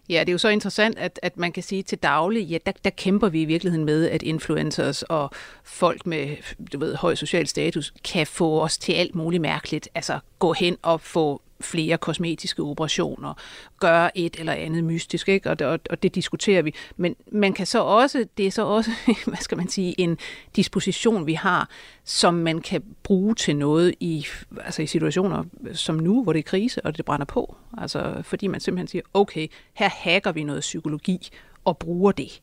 Ja, 0.08 0.20
det 0.20 0.28
er 0.28 0.32
jo 0.32 0.38
så 0.38 0.48
interessant, 0.48 0.98
at, 0.98 1.20
at 1.22 1.36
man 1.36 1.52
kan 1.52 1.62
sige 1.62 1.82
til 1.82 1.98
daglig, 1.98 2.46
ja, 2.46 2.58
der, 2.66 2.72
der 2.84 2.90
kæmper 2.90 3.28
vi 3.28 3.42
i 3.42 3.44
virkeligheden 3.44 3.84
med, 3.84 4.08
at 4.08 4.22
influencers 4.22 5.02
og 5.02 5.30
folk 5.64 6.06
med 6.06 6.36
du 6.72 6.78
ved, 6.78 6.94
høj 6.94 7.14
social 7.14 7.46
status 7.46 7.94
kan 8.04 8.26
få 8.26 8.60
os 8.60 8.78
til 8.78 8.92
alt 8.92 9.14
muligt 9.14 9.40
mærkeligt, 9.40 9.88
altså 9.94 10.18
gå 10.38 10.52
hen 10.52 10.76
og 10.82 11.00
få 11.00 11.42
flere 11.60 11.98
kosmetiske 11.98 12.62
operationer, 12.62 13.34
gøre 13.80 14.18
et 14.18 14.36
eller 14.38 14.52
andet 14.52 14.84
mystisk, 14.84 15.28
ikke? 15.28 15.50
Og, 15.50 15.58
det, 15.58 15.66
og, 15.66 15.78
og 15.90 16.02
det 16.02 16.14
diskuterer 16.14 16.62
vi. 16.62 16.74
Men 16.96 17.16
man 17.32 17.52
kan 17.52 17.66
så 17.66 17.82
også, 17.82 18.26
det 18.36 18.46
er 18.46 18.50
så 18.50 18.66
også, 18.66 18.90
hvad 19.26 19.38
skal 19.40 19.56
man 19.56 19.68
sige, 19.68 20.00
en 20.00 20.18
disposition, 20.56 21.26
vi 21.26 21.34
har, 21.34 21.68
som 22.04 22.34
man 22.34 22.60
kan 22.60 22.82
bruge 23.02 23.34
til 23.34 23.56
noget 23.56 23.94
i, 24.00 24.26
altså 24.64 24.82
i 24.82 24.86
situationer 24.86 25.44
som 25.72 25.94
nu, 25.94 26.22
hvor 26.22 26.32
det 26.32 26.38
er 26.38 26.42
krise, 26.42 26.86
og 26.86 26.96
det 26.96 27.04
brænder 27.04 27.26
på. 27.26 27.56
Altså 27.78 28.22
fordi 28.22 28.46
man 28.46 28.60
simpelthen 28.60 28.88
siger, 28.88 29.02
okay, 29.14 29.48
her 29.74 29.88
hacker 29.88 30.32
vi 30.32 30.44
noget 30.44 30.60
psykologi 30.60 31.30
og 31.64 31.78
bruger 31.78 32.12
det. 32.12 32.40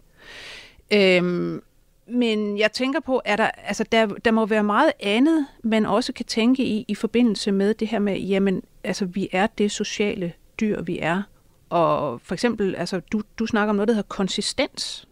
Øhm, 0.93 1.61
men 2.07 2.57
jeg 2.57 2.71
tænker 2.71 2.99
på, 2.99 3.17
at 3.17 3.37
der, 3.37 3.47
altså 3.47 3.83
der, 3.91 4.05
der 4.05 4.31
må 4.31 4.45
være 4.45 4.63
meget 4.63 4.91
andet, 4.99 5.47
man 5.63 5.85
også 5.85 6.13
kan 6.13 6.25
tænke 6.25 6.63
i, 6.63 6.85
i 6.87 6.95
forbindelse 6.95 7.51
med 7.51 7.73
det 7.73 7.87
her 7.87 7.99
med, 7.99 8.19
jamen, 8.19 8.63
altså 8.87 9.05
vi 9.05 9.29
er 9.31 9.47
det 9.57 9.71
sociale 9.71 10.33
dyr, 10.59 10.81
vi 10.81 10.99
er. 11.01 11.21
Og 11.69 12.21
for 12.23 12.33
eksempel, 12.33 12.75
altså 12.75 13.01
du, 13.11 13.21
du 13.39 13.45
snakker 13.45 13.69
om 13.69 13.75
noget, 13.75 13.87
der 13.87 13.93
hedder 13.93 14.07
konsistens. 14.07 15.07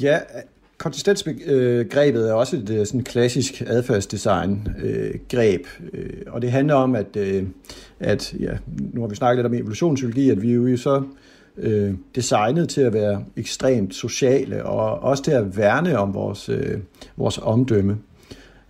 Ja, 0.00 0.18
konsistensgrebet 0.78 2.28
er 2.28 2.32
også 2.32 2.56
et 2.56 2.70
øh, 2.70 2.86
sådan 2.86 3.04
klassisk 3.04 3.62
adfærdsdesign-greb, 3.66 5.66
øh, 5.92 6.04
øh, 6.04 6.22
og 6.26 6.42
det 6.42 6.50
handler 6.50 6.74
om, 6.74 6.94
at, 6.94 7.16
at 8.00 8.34
ja, 8.40 8.56
nu 8.92 9.00
har 9.00 9.08
vi 9.08 9.14
snakket 9.14 9.36
lidt 9.36 9.46
om 9.46 9.54
evolutionspsykologi, 9.54 10.30
at 10.30 10.42
vi 10.42 10.52
jo 10.52 10.76
så 10.76 11.02
øh, 11.56 11.94
designet 12.14 12.68
til 12.68 12.80
at 12.80 12.92
være 12.92 13.24
ekstremt 13.36 13.94
sociale 13.94 14.64
og 14.64 14.98
også 14.98 15.22
til 15.22 15.30
at 15.30 15.56
værne 15.56 15.98
om 15.98 16.14
vores, 16.14 16.48
øh, 16.48 16.78
vores 17.16 17.38
omdømme. 17.38 17.98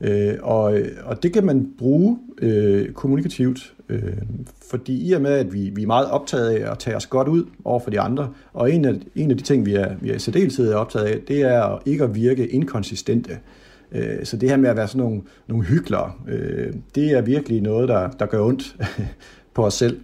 Øh, 0.00 0.34
og, 0.42 0.78
og 1.04 1.22
det 1.22 1.32
kan 1.32 1.46
man 1.46 1.72
bruge 1.78 2.18
øh, 2.38 2.92
kommunikativt, 2.92 3.72
øh, 3.88 4.16
fordi 4.70 5.08
i 5.08 5.12
og 5.12 5.22
med, 5.22 5.32
at 5.32 5.52
vi, 5.52 5.70
vi 5.74 5.82
er 5.82 5.86
meget 5.86 6.10
optaget 6.10 6.50
af 6.50 6.70
at 6.70 6.78
tage 6.78 6.96
os 6.96 7.06
godt 7.06 7.28
ud 7.28 7.44
over 7.64 7.80
for 7.80 7.90
de 7.90 8.00
andre, 8.00 8.32
og 8.52 8.72
en 8.72 8.84
af, 8.84 8.94
en 9.14 9.30
af 9.30 9.36
de 9.36 9.42
ting, 9.42 9.66
vi 9.66 9.74
er, 9.74 9.94
vi 10.00 10.10
er 10.10 10.14
i 10.14 10.18
særdeleshed 10.18 10.72
optaget 10.72 11.06
af, 11.06 11.20
det 11.28 11.40
er 11.40 11.82
ikke 11.86 12.04
at 12.04 12.14
virke 12.14 12.48
inkonsistente. 12.48 13.38
Øh, 13.92 14.24
så 14.24 14.36
det 14.36 14.48
her 14.48 14.56
med 14.56 14.70
at 14.70 14.76
være 14.76 14.88
sådan 14.88 15.02
nogle, 15.02 15.22
nogle 15.46 15.64
hyklere, 15.64 16.12
øh, 16.28 16.72
det 16.94 17.10
er 17.12 17.20
virkelig 17.20 17.62
noget, 17.62 17.88
der, 17.88 18.10
der 18.10 18.26
gør 18.26 18.40
ondt 18.40 18.76
på 19.54 19.66
os 19.66 19.74
selv. 19.74 20.00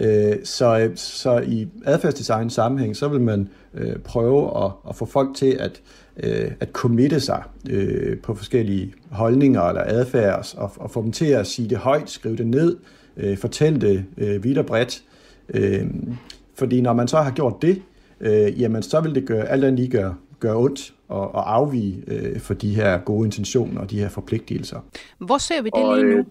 Øh, 0.00 0.36
så, 0.44 0.90
så 0.94 1.38
i 1.38 1.68
adfærdsdesign 1.84 2.50
sammenhæng, 2.50 2.96
så 2.96 3.08
vil 3.08 3.20
man 3.20 3.48
øh, 3.74 3.96
prøve 3.96 4.64
at, 4.64 4.70
at 4.88 4.96
få 4.96 5.04
folk 5.04 5.36
til 5.36 5.56
at, 5.60 5.82
øh, 6.16 6.50
at 6.60 6.68
committe 6.72 7.20
sig 7.20 7.42
øh, 7.70 8.18
på 8.18 8.34
forskellige 8.34 8.94
holdninger 9.10 9.62
eller 9.62 9.82
adfærd, 9.86 10.54
og, 10.56 10.70
og 10.76 10.90
få 10.90 11.02
dem 11.02 11.12
til 11.12 11.26
at 11.26 11.46
sige 11.46 11.68
det 11.68 11.78
højt, 11.78 12.10
skrive 12.10 12.36
det 12.36 12.46
ned, 12.46 12.76
øh, 13.16 13.38
fortælle 13.38 13.80
det 13.80 14.04
øh, 14.18 14.44
vidt 14.44 14.58
og 14.58 14.66
bredt. 14.66 15.02
Øh, 15.48 15.86
fordi 16.54 16.80
når 16.80 16.92
man 16.92 17.08
så 17.08 17.16
har 17.16 17.30
gjort 17.30 17.62
det, 17.62 17.82
øh, 18.20 18.60
jamen 18.60 18.82
så 18.82 19.00
vil 19.00 19.14
det 19.14 19.26
gøre, 19.26 19.48
alt 19.48 19.64
andet 19.64 19.78
lige 19.78 19.90
gøre, 19.90 20.14
gøre 20.40 20.56
ondt 20.56 20.94
og, 21.08 21.34
og 21.34 21.54
afvige 21.54 22.02
øh, 22.06 22.40
for 22.40 22.54
de 22.54 22.74
her 22.74 22.98
gode 22.98 23.26
intentioner 23.26 23.80
og 23.80 23.90
de 23.90 23.98
her 23.98 24.08
forpligtelser. 24.08 24.80
Hvor 25.18 25.38
ser 25.38 25.62
vi 25.62 25.70
det 25.74 25.98
lige 25.98 26.16
nu? 26.16 26.24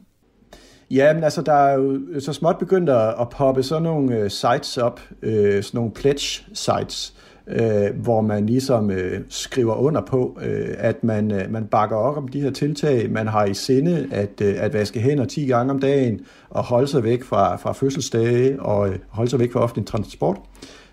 Ja, 0.91 1.13
men 1.13 1.23
altså, 1.23 1.41
der 1.41 1.53
er 1.53 1.73
jo 1.73 1.99
så 2.19 2.33
småt 2.33 2.57
begyndt 2.57 2.89
at, 2.89 3.15
at 3.19 3.29
poppe 3.29 3.63
sådan 3.63 3.83
nogle 3.83 4.23
uh, 4.23 4.31
sites 4.31 4.77
op, 4.77 5.01
uh, 5.23 5.29
sådan 5.31 5.61
nogle 5.73 5.91
pledge 5.91 6.43
sites, 6.53 7.15
øh, 7.47 7.95
hvor 7.95 8.21
man 8.21 8.45
ligesom 8.45 8.91
øh, 8.91 9.21
skriver 9.29 9.75
under 9.75 10.01
på, 10.01 10.39
øh, 10.41 10.75
at 10.77 11.03
man, 11.03 11.31
øh, 11.31 11.51
man 11.51 11.65
bakker 11.65 11.95
op 11.95 12.17
om 12.17 12.27
de 12.27 12.41
her 12.41 12.51
tiltag. 12.51 13.11
Man 13.11 13.27
har 13.27 13.45
i 13.45 13.53
sinde 13.53 14.07
at, 14.11 14.41
øh, 14.41 14.55
at 14.57 14.73
vaske 14.73 14.99
hænder 14.99 15.25
10 15.25 15.45
gange 15.45 15.73
om 15.73 15.79
dagen, 15.79 16.19
og 16.49 16.63
holde 16.63 16.87
sig 16.87 17.03
væk 17.03 17.23
fra, 17.23 17.55
fra 17.55 17.73
fødselsdage, 17.73 18.61
og 18.61 18.89
øh, 18.89 18.95
holde 19.09 19.29
sig 19.29 19.39
væk 19.39 19.51
fra 19.51 19.59
offentlig 19.59 19.87
transport. 19.87 20.37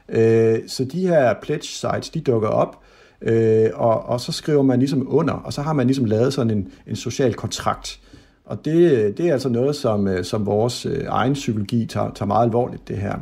Øh, 0.09 0.59
så 0.67 0.85
de 0.85 1.07
her 1.09 1.35
pledge 1.43 1.67
sites, 1.67 2.11
de 2.11 2.21
dukker 2.21 2.49
op, 2.49 2.79
øh, 3.23 3.71
og, 3.75 4.03
og 4.07 4.21
så 4.21 4.33
skriver 4.33 4.63
man 4.63 4.79
ligesom 4.79 5.07
under, 5.15 5.35
og 5.35 5.53
så 5.53 5.63
har 5.63 5.73
man 5.73 5.87
ligesom 5.87 6.05
lavet 6.05 6.35
sådan 6.35 6.51
en, 6.51 6.69
en 6.87 6.97
social 6.97 7.35
kontrakt, 7.35 8.01
og 8.45 8.65
det, 8.65 9.19
det 9.19 9.29
er 9.29 9.33
altså 9.33 9.49
noget, 9.49 9.77
som, 9.77 10.09
øh, 10.09 10.25
som 10.25 10.47
vores 10.47 10.87
øh, 10.87 11.05
egen 11.09 11.33
psykologi 11.33 11.87
tager, 11.87 12.11
tager 12.15 12.27
meget 12.27 12.45
alvorligt, 12.45 12.89
det 12.89 12.97
her. 12.97 13.19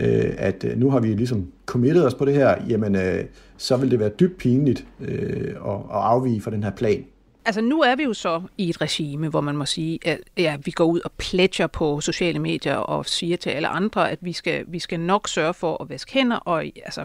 Øh, 0.00 0.34
at 0.38 0.64
øh, 0.64 0.78
nu 0.78 0.90
har 0.90 1.00
vi 1.00 1.08
ligesom 1.08 1.52
committet 1.66 2.06
os 2.06 2.14
på 2.14 2.24
det 2.24 2.34
her, 2.34 2.54
jamen 2.68 2.96
øh, 2.96 3.24
så 3.56 3.76
vil 3.76 3.90
det 3.90 4.00
være 4.00 4.08
dybt 4.08 4.38
pinligt 4.38 4.86
øh, 5.00 5.54
at, 5.66 5.74
at 5.74 5.80
afvige 5.90 6.40
fra 6.40 6.50
den 6.50 6.62
her 6.62 6.70
plan. 6.70 7.04
Altså 7.46 7.60
nu 7.60 7.80
er 7.80 7.96
vi 7.96 8.02
jo 8.02 8.14
så 8.14 8.42
i 8.58 8.68
et 8.68 8.80
regime, 8.80 9.28
hvor 9.28 9.40
man 9.40 9.56
må 9.56 9.66
sige, 9.66 9.98
at 10.04 10.18
ja, 10.36 10.56
vi 10.64 10.70
går 10.70 10.84
ud 10.84 11.00
og 11.04 11.12
pledger 11.12 11.66
på 11.66 12.00
sociale 12.00 12.38
medier 12.38 12.74
og 12.74 13.06
siger 13.06 13.36
til 13.36 13.50
alle 13.50 13.68
andre, 13.68 14.10
at 14.10 14.18
vi 14.22 14.32
skal, 14.32 14.64
vi 14.68 14.78
skal 14.78 15.00
nok 15.00 15.28
sørge 15.28 15.54
for 15.54 15.82
at 15.82 15.90
vaske 15.90 16.12
hænder. 16.12 16.36
Og 16.36 16.64
altså, 16.84 17.04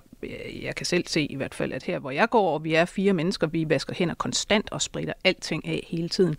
jeg 0.63 0.75
kan 0.75 0.85
selv 0.85 1.03
se 1.07 1.25
i 1.25 1.35
hvert 1.35 1.55
fald, 1.55 1.73
at 1.73 1.83
her 1.83 1.99
hvor 1.99 2.11
jeg 2.11 2.29
går, 2.29 2.53
og 2.53 2.63
vi 2.63 2.73
er 2.73 2.85
fire 2.85 3.13
mennesker, 3.13 3.47
vi 3.47 3.65
vasker 3.69 3.93
hænder 3.95 4.15
konstant 4.15 4.71
og 4.71 4.81
spritter 4.81 5.13
alting 5.23 5.67
af 5.67 5.87
hele 5.87 6.09
tiden. 6.09 6.35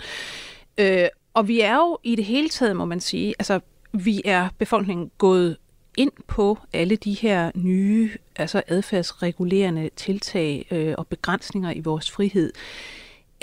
Øh, 0.78 1.06
og 1.34 1.48
vi 1.48 1.60
er 1.60 1.76
jo 1.76 1.98
i 2.04 2.14
det 2.16 2.24
hele 2.24 2.48
taget, 2.48 2.76
må 2.76 2.84
man 2.84 3.00
sige, 3.00 3.34
altså 3.38 3.60
vi 3.92 4.22
er 4.24 4.48
befolkningen 4.58 5.10
gået 5.18 5.56
ind 5.96 6.12
på 6.26 6.58
alle 6.72 6.96
de 6.96 7.12
her 7.12 7.50
nye 7.54 8.10
altså 8.36 8.62
adfærdsregulerende 8.68 9.90
tiltag 9.96 10.66
øh, 10.70 10.94
og 10.98 11.06
begrænsninger 11.06 11.72
i 11.72 11.80
vores 11.80 12.10
frihed. 12.10 12.52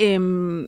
Øhm, 0.01 0.68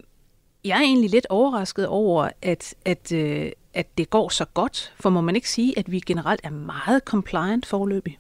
jeg 0.66 0.78
er 0.78 0.82
egentlig 0.82 1.10
lidt 1.10 1.28
overrasket 1.30 1.88
over, 1.88 2.30
at, 2.42 2.74
at, 2.86 3.12
øh, 3.12 3.52
at 3.74 3.88
det 3.98 4.10
går 4.10 4.30
så 4.30 4.46
godt, 4.54 4.94
for 5.00 5.10
må 5.10 5.22
man 5.22 5.36
ikke 5.36 5.50
sige, 5.50 5.80
at 5.80 5.92
vi 5.92 6.00
generelt 6.00 6.42
er 6.44 6.50
meget 6.50 7.04
compliant 7.06 7.66
forløbig? 7.66 8.18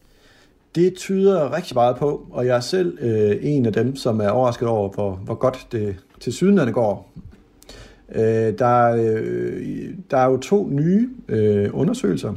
Det 0.75 0.94
tyder 0.96 1.56
rigtig 1.56 1.75
meget 1.75 1.96
på, 1.96 2.27
og 2.32 2.46
jeg 2.46 2.56
er 2.56 2.62
selv 2.62 2.98
øh, 3.01 3.38
en 3.41 3.65
af 3.65 3.74
dem, 3.74 3.96
som 3.96 4.22
er 4.22 4.30
overrasket 4.30 4.68
over, 4.68 4.89
hvor, 4.89 5.12
hvor 5.12 5.36
godt 5.36 5.68
det 5.72 5.96
til 6.20 6.34
sydenlande 6.34 6.74
går. 6.74 7.12
Øh, 8.15 8.60
der, 8.60 8.96
øh, 8.96 9.94
der 10.12 10.18
er 10.18 10.25
jo 10.25 10.38
to 10.38 10.70
nye 10.70 11.10
øh, 11.27 11.70
undersøgelser, 11.74 12.34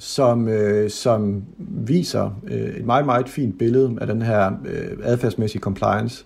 som, 0.00 0.48
øh, 0.48 0.90
som 0.90 1.44
viser 1.58 2.40
øh, 2.46 2.76
et 2.76 2.84
meget, 2.84 3.06
meget 3.06 3.28
fint 3.28 3.58
billede 3.58 3.96
af 4.00 4.06
den 4.06 4.22
her 4.22 4.52
øh, 4.66 4.98
adfærdsmæssige 5.02 5.60
compliance. 5.60 6.24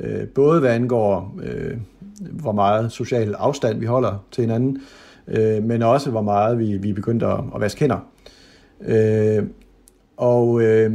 Øh, 0.00 0.28
både 0.28 0.60
hvad 0.60 0.70
angår, 0.70 1.38
øh, 1.42 1.76
hvor 2.20 2.52
meget 2.52 2.92
social 2.92 3.34
afstand 3.34 3.78
vi 3.78 3.86
holder 3.86 4.24
til 4.32 4.42
hinanden, 4.42 4.78
øh, 5.28 5.62
men 5.64 5.82
også 5.82 6.10
hvor 6.10 6.22
meget 6.22 6.58
vi, 6.58 6.76
vi 6.76 6.90
er 6.90 6.94
begyndt 6.94 7.22
at, 7.22 7.38
at 7.54 7.60
vaske 7.60 7.80
hænder. 7.80 7.98
Øh, 8.80 9.44
og 10.16 10.62
øh, 10.62 10.92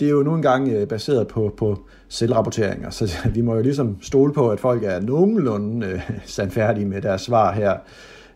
det 0.00 0.06
er 0.06 0.10
jo 0.10 0.22
nu 0.22 0.34
engang 0.34 0.68
øh, 0.68 0.88
baseret 0.88 1.28
på, 1.28 1.54
på 1.56 1.78
selvrapporteringer, 2.08 2.90
så 2.90 3.16
vi 3.34 3.40
må 3.40 3.54
jo 3.54 3.62
ligesom 3.62 3.96
stole 4.02 4.32
på, 4.32 4.50
at 4.50 4.60
folk 4.60 4.84
er 4.84 5.00
nogenlunde 5.00 5.86
øh, 5.86 6.10
sandfærdige 6.24 6.86
med 6.86 7.02
deres 7.02 7.20
svar 7.20 7.52
her. 7.52 7.76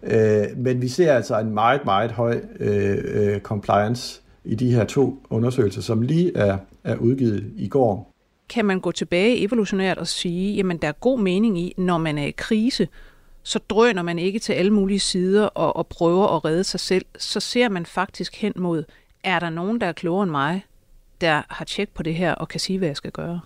Øh, 0.02 0.46
men 0.56 0.82
vi 0.82 0.88
ser 0.88 1.14
altså 1.14 1.38
en 1.38 1.50
meget, 1.50 1.84
meget 1.84 2.12
høj 2.12 2.40
øh, 2.60 2.98
øh, 3.04 3.40
compliance 3.40 4.20
i 4.44 4.54
de 4.54 4.74
her 4.74 4.84
to 4.84 5.22
undersøgelser, 5.30 5.80
som 5.80 6.02
lige 6.02 6.36
er, 6.36 6.58
er 6.84 6.96
udgivet 6.96 7.52
i 7.56 7.68
går. 7.68 8.12
Kan 8.48 8.64
man 8.64 8.80
gå 8.80 8.92
tilbage 8.92 9.44
evolutionært 9.44 9.98
og 9.98 10.06
sige, 10.06 10.54
jamen 10.54 10.76
der 10.76 10.88
er 10.88 10.92
god 10.92 11.20
mening 11.20 11.58
i, 11.58 11.74
når 11.76 11.98
man 11.98 12.18
er 12.18 12.26
i 12.26 12.34
krise, 12.36 12.88
så 13.42 13.58
drøner 13.58 14.02
man 14.02 14.18
ikke 14.18 14.38
til 14.38 14.52
alle 14.52 14.72
mulige 14.72 15.00
sider 15.00 15.44
og, 15.44 15.76
og 15.76 15.86
prøver 15.86 16.36
at 16.36 16.44
redde 16.44 16.64
sig 16.64 16.80
selv. 16.80 17.04
Så 17.18 17.40
ser 17.40 17.68
man 17.68 17.86
faktisk 17.86 18.36
hen 18.36 18.52
mod, 18.56 18.84
er 19.24 19.38
der 19.38 19.50
nogen, 19.50 19.80
der 19.80 19.86
er 19.86 19.92
klogere 19.92 20.22
end 20.22 20.30
mig, 20.30 20.64
der 21.20 21.42
har 21.48 21.64
tjek 21.64 21.88
på 21.94 22.02
det 22.02 22.14
her 22.14 22.34
og 22.34 22.48
kan 22.48 22.60
sige, 22.60 22.78
hvad 22.78 22.88
jeg 22.88 22.96
skal 22.96 23.10
gøre? 23.10 23.40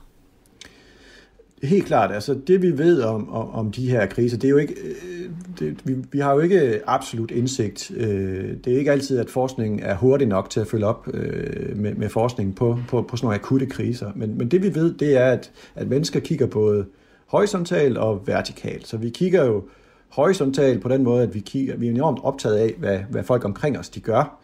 Helt 1.62 1.86
klart. 1.86 2.12
Altså 2.12 2.34
det 2.46 2.62
vi 2.62 2.78
ved 2.78 3.02
om, 3.02 3.32
om, 3.32 3.50
om 3.50 3.72
de 3.72 3.90
her 3.90 4.06
kriser, 4.06 4.36
det 4.36 4.48
er 4.48 4.50
jo 4.50 4.56
ikke, 4.56 4.74
øh, 4.74 5.30
det, 5.58 5.80
vi, 5.84 5.96
vi 6.12 6.18
har 6.18 6.32
jo 6.32 6.40
ikke 6.40 6.80
absolut 6.86 7.30
indsigt. 7.30 7.90
Øh, 7.96 8.56
det 8.64 8.72
er 8.72 8.78
ikke 8.78 8.92
altid, 8.92 9.18
at 9.18 9.30
forskningen 9.30 9.80
er 9.80 9.94
hurtig 9.94 10.28
nok 10.28 10.50
til 10.50 10.60
at 10.60 10.66
følge 10.66 10.86
op 10.86 11.08
øh, 11.14 11.76
med, 11.76 11.94
med 11.94 12.08
forskning 12.08 12.56
på, 12.56 12.78
på, 12.88 13.02
på 13.02 13.16
sådan 13.16 13.26
nogle 13.26 13.38
akutte 13.38 13.66
kriser. 13.66 14.12
Men, 14.14 14.38
men 14.38 14.50
det 14.50 14.62
vi 14.62 14.74
ved, 14.74 14.94
det 14.94 15.16
er, 15.16 15.26
at, 15.30 15.50
at 15.74 15.88
mennesker 15.88 16.20
kigger 16.20 16.46
både 16.46 16.86
horisontalt 17.26 17.98
og 17.98 18.26
vertikalt. 18.26 18.86
Så 18.86 18.96
vi 18.96 19.10
kigger 19.10 19.44
jo 19.44 19.64
horisontalt 20.08 20.82
på 20.82 20.88
den 20.88 21.02
måde, 21.02 21.22
at 21.22 21.34
vi, 21.34 21.40
kigger, 21.40 21.76
vi 21.76 21.86
er 21.86 21.90
enormt 21.90 22.18
optaget 22.22 22.56
af, 22.56 22.74
hvad, 22.78 22.98
hvad 23.10 23.22
folk 23.22 23.44
omkring 23.44 23.78
os 23.78 23.88
de 23.88 24.00
gør, 24.00 24.40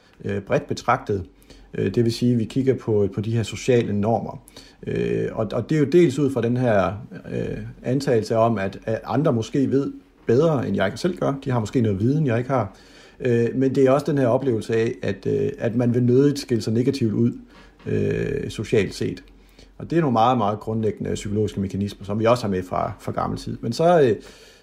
bredt 0.47 0.67
betragtet. 0.67 1.25
Øh, 1.75 1.95
det 1.95 2.05
vil 2.05 2.13
sige, 2.13 2.33
at 2.33 2.39
vi 2.39 2.45
kigger 2.45 2.75
på, 2.75 3.09
på 3.15 3.21
de 3.21 3.37
her 3.37 3.43
sociale 3.43 4.01
normer. 4.01 4.43
Øh, 4.87 5.29
og, 5.33 5.49
og 5.53 5.71
det 5.71 5.77
er 5.77 5.81
jo 5.81 5.87
dels 5.87 6.19
ud 6.19 6.31
fra 6.31 6.43
den 6.43 6.57
her 6.57 6.93
øh, 7.31 7.59
antagelse 7.83 8.37
om, 8.37 8.59
at, 8.59 8.79
at 8.85 9.01
andre 9.05 9.33
måske 9.33 9.71
ved 9.71 9.93
bedre, 10.27 10.69
end 10.69 10.77
jeg 10.77 10.93
selv 10.97 11.19
gør. 11.19 11.35
De 11.45 11.51
har 11.51 11.61
måske 11.61 11.81
noget 11.81 12.01
viden, 12.01 12.27
jeg 12.27 12.39
ikke 12.39 12.51
har. 12.51 12.77
Øh, 13.21 13.49
men 13.55 13.75
det 13.75 13.85
er 13.85 13.91
også 13.91 14.07
den 14.07 14.19
her 14.19 14.27
oplevelse 14.27 14.77
af, 14.77 14.95
at, 15.03 15.27
øh, 15.27 15.51
at 15.59 15.77
man 15.77 15.95
vil 15.95 16.03
nødigt 16.03 16.39
skille 16.39 16.63
sig 16.63 16.73
negativt 16.73 17.13
ud 17.13 17.33
øh, 17.87 18.51
socialt 18.51 18.95
set. 18.95 19.23
Og 19.79 19.91
det 19.91 19.97
er 19.97 20.01
nogle 20.01 20.13
meget, 20.13 20.39
meget 20.39 20.61
grundlæggende 20.61 21.15
psykologiske 21.15 21.61
mekanismer, 21.61 22.05
som 22.05 22.19
vi 22.19 22.25
også 22.25 22.45
har 22.45 22.51
med 22.51 22.63
fra, 22.63 22.93
fra 23.01 23.13
gammel 23.13 23.39
tid. 23.39 23.59
Men 23.61 23.73
så, 23.73 24.01
øh, 24.01 24.17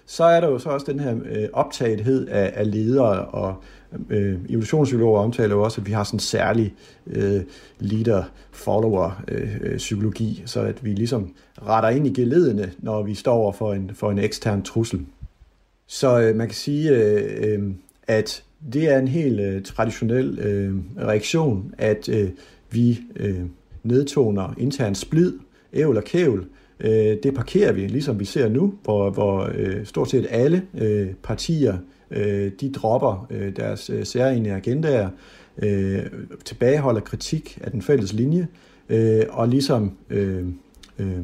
så 0.06 0.24
er 0.24 0.40
der 0.40 0.48
jo 0.48 0.58
så 0.58 0.68
også 0.68 0.92
den 0.92 1.00
her 1.00 1.16
øh, 1.24 1.48
optagethed 1.52 2.28
af, 2.28 2.52
af 2.54 2.70
ledere 2.70 3.24
og 3.24 3.62
Øh, 4.10 4.38
evolutionspsykologer 4.48 5.20
omtaler 5.20 5.54
jo 5.54 5.62
også, 5.62 5.80
at 5.80 5.86
vi 5.86 5.92
har 5.92 6.04
sådan 6.04 6.16
en 6.16 6.20
særlig 6.20 6.74
øh, 7.06 7.40
leader-follower-psykologi, 7.78 10.30
øh, 10.30 10.40
øh 10.40 10.46
så 10.46 10.60
at 10.60 10.84
vi 10.84 10.92
ligesom 10.92 11.34
retter 11.62 11.88
ind 11.88 12.06
i 12.06 12.12
geledene, 12.12 12.72
når 12.78 13.02
vi 13.02 13.14
står 13.14 13.34
over 13.34 13.52
for 13.52 13.72
en, 13.72 13.90
for 13.94 14.10
en 14.10 14.18
ekstern 14.18 14.62
trussel. 14.62 15.06
Så 15.86 16.20
øh, 16.20 16.36
man 16.36 16.46
kan 16.46 16.54
sige, 16.54 16.90
øh, 16.90 17.52
øh, 17.52 17.62
at 18.06 18.42
det 18.72 18.88
er 18.88 18.98
en 18.98 19.08
helt 19.08 19.40
øh, 19.40 19.62
traditionel 19.62 20.38
øh, 20.38 20.74
reaktion, 20.98 21.74
at 21.78 22.08
øh, 22.08 22.30
vi 22.70 23.00
øh, 23.16 23.40
nedtoner 23.82 24.54
intern 24.58 24.94
splid, 24.94 25.32
ævl 25.72 25.96
og 25.96 26.04
kævl, 26.04 26.46
øh, 26.80 27.16
det 27.22 27.34
parkerer 27.34 27.72
vi, 27.72 27.86
ligesom 27.86 28.20
vi 28.20 28.24
ser 28.24 28.48
nu, 28.48 28.74
hvor, 28.82 29.10
hvor 29.10 29.50
øh, 29.54 29.86
stort 29.86 30.10
set 30.10 30.26
alle 30.30 30.62
øh, 30.78 31.08
partier 31.22 31.78
øh, 32.10 32.52
de 32.60 32.72
dropper 32.72 33.26
øh, 33.30 33.56
deres 33.56 33.90
øh, 33.90 34.06
særlige 34.06 34.52
agendaer, 34.52 35.10
øh, 35.58 36.02
tilbageholder 36.44 37.00
kritik 37.00 37.58
af 37.60 37.70
den 37.70 37.82
fælles 37.82 38.12
linje, 38.12 38.48
øh, 38.88 39.22
og 39.28 39.48
ligesom 39.48 39.96
øh, 40.10 40.44
øh, 40.98 41.18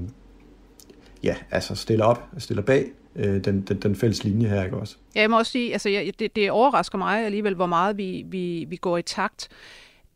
ja, 1.22 1.36
altså 1.50 1.74
stiller 1.74 2.04
op, 2.04 2.22
stiller 2.38 2.62
bag 2.62 2.86
øh, 3.16 3.44
den, 3.44 3.60
den, 3.60 3.76
den 3.76 3.96
fælles 3.96 4.24
linje 4.24 4.48
her, 4.48 4.64
ikke 4.64 4.76
også? 4.76 4.96
Ja, 5.14 5.20
jeg 5.20 5.30
må 5.30 5.38
også 5.38 5.52
sige, 5.52 5.72
altså 5.72 5.88
jeg, 5.88 6.12
det, 6.18 6.36
det 6.36 6.50
overrasker 6.50 6.98
mig 6.98 7.24
alligevel, 7.24 7.54
hvor 7.54 7.66
meget 7.66 7.96
vi, 7.96 8.24
vi, 8.28 8.66
vi 8.68 8.76
går 8.76 8.98
i 8.98 9.02
takt 9.02 9.48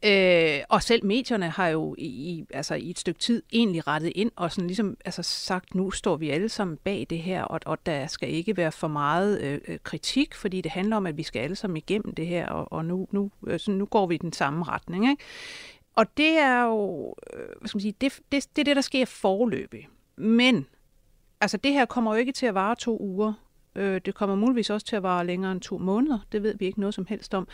Øh, 0.05 0.61
og 0.69 0.83
selv 0.83 1.05
medierne 1.05 1.51
har 1.51 1.69
jo 1.69 1.95
i, 1.99 2.07
i, 2.07 2.45
altså 2.51 2.75
i 2.75 2.91
et 2.91 2.99
stykke 2.99 3.21
tid 3.21 3.43
egentlig 3.53 3.87
rettet 3.87 4.13
ind 4.15 4.31
og 4.37 4.53
sådan 4.53 4.67
ligesom 4.67 4.97
altså 5.05 5.23
sagt, 5.23 5.75
nu 5.75 5.91
står 5.91 6.17
vi 6.17 6.31
alle 6.31 6.49
sammen 6.49 6.77
bag 6.77 7.07
det 7.11 7.19
her, 7.19 7.43
og, 7.43 7.61
og 7.67 7.87
der 7.87 8.07
skal 8.07 8.31
ikke 8.31 8.57
være 8.57 8.73
for 8.73 8.89
meget 8.89 9.41
øh, 9.41 9.61
øh 9.69 9.79
kritik, 9.83 10.35
fordi 10.35 10.61
det 10.61 10.73
handler 10.73 10.97
om, 10.97 11.07
at 11.07 11.17
vi 11.17 11.23
skal 11.23 11.41
alle 11.41 11.57
sammen 11.57 11.77
igennem 11.77 12.15
det 12.15 12.27
her, 12.27 12.49
og, 12.49 12.73
og 12.73 12.85
nu, 12.85 13.09
nu, 13.11 13.31
øh, 13.47 13.53
altså, 13.53 13.65
så 13.65 13.71
nu 13.71 13.87
går 13.87 14.07
vi 14.07 14.15
i 14.15 14.19
den 14.19 14.33
samme 14.33 14.65
retning. 14.65 15.11
Ikke? 15.11 15.23
Og 15.97 16.17
det 16.17 16.39
er 16.39 16.63
jo, 16.63 17.15
øh, 17.33 17.47
hvad 17.59 17.69
skal 17.69 17.77
man 17.77 17.83
sige, 17.83 17.95
det, 18.01 18.21
det, 18.33 18.49
det 18.57 18.63
er 18.63 18.65
det, 18.65 18.77
der 18.77 18.83
sker 18.83 19.05
forløbig. 19.05 19.89
Men 20.17 20.67
altså 21.41 21.57
det 21.57 21.73
her 21.73 21.85
kommer 21.85 22.15
jo 22.15 22.19
ikke 22.19 22.33
til 22.33 22.47
at 22.47 22.55
vare 22.55 22.75
to 22.75 22.99
uger. 23.01 23.33
Øh, 23.75 24.01
det 24.05 24.15
kommer 24.15 24.37
muligvis 24.37 24.71
også 24.71 24.87
til 24.87 24.97
at 24.97 25.03
vare 25.03 25.27
længere 25.27 25.53
end 25.53 25.61
to 25.61 25.79
måneder. 25.79 26.19
Det 26.33 26.43
ved 26.43 26.55
vi 26.59 26.67
ikke 26.67 26.81
noget 26.81 26.95
som 26.95 27.07
helst 27.07 27.35
om. 27.35 27.49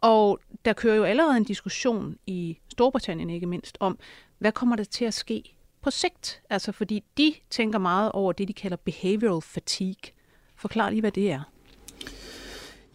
Og 0.00 0.38
der 0.64 0.72
kører 0.72 0.96
jo 0.96 1.04
allerede 1.04 1.36
en 1.36 1.44
diskussion 1.44 2.16
i 2.26 2.58
Storbritannien 2.68 3.30
ikke 3.30 3.46
mindst 3.46 3.76
om, 3.80 3.98
hvad 4.38 4.52
kommer 4.52 4.76
der 4.76 4.84
til 4.84 5.04
at 5.04 5.14
ske 5.14 5.56
på 5.82 5.90
sigt? 5.90 6.42
Altså 6.50 6.72
fordi 6.72 7.04
de 7.18 7.34
tænker 7.50 7.78
meget 7.78 8.12
over 8.12 8.32
det, 8.32 8.48
de 8.48 8.52
kalder 8.52 8.76
behavioral 8.76 9.42
fatigue. 9.42 10.12
Forklar 10.56 10.90
lige, 10.90 11.00
hvad 11.00 11.12
det 11.12 11.30
er. 11.30 11.40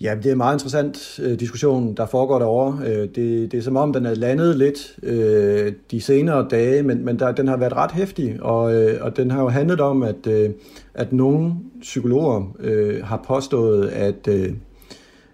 Ja, 0.02 0.16
det 0.16 0.26
er 0.26 0.32
en 0.32 0.38
meget 0.38 0.56
interessant 0.56 1.20
øh, 1.24 1.40
diskussion, 1.40 1.94
der 1.94 2.06
foregår 2.06 2.40
derovre. 2.40 2.88
Øh, 2.88 3.10
det, 3.16 3.52
det 3.52 3.54
er 3.54 3.62
som 3.62 3.78
om, 3.78 3.94
den 3.94 4.06
er 4.06 4.16
landet 4.16 4.58
lidt 4.58 5.00
øh, 5.04 5.74
de 5.92 6.02
senere 6.02 6.48
dage, 6.50 6.84
men, 6.84 7.06
men 7.06 7.20
der, 7.20 7.32
den 7.32 7.48
har 7.48 7.58
været 7.58 7.74
ret 7.74 7.92
hæftig, 7.92 8.44
og, 8.44 8.76
øh, 8.76 9.06
og 9.06 9.18
den 9.18 9.32
har 9.32 9.42
jo 9.42 9.50
handlet 9.50 9.82
om, 9.82 10.04
at, 10.04 10.28
øh, 10.28 10.50
at 10.94 11.14
nogle 11.14 11.54
psykologer 11.82 12.56
øh, 12.60 13.04
har 13.04 13.24
påstået, 13.28 13.88
at, 13.88 14.28
øh, 14.28 14.54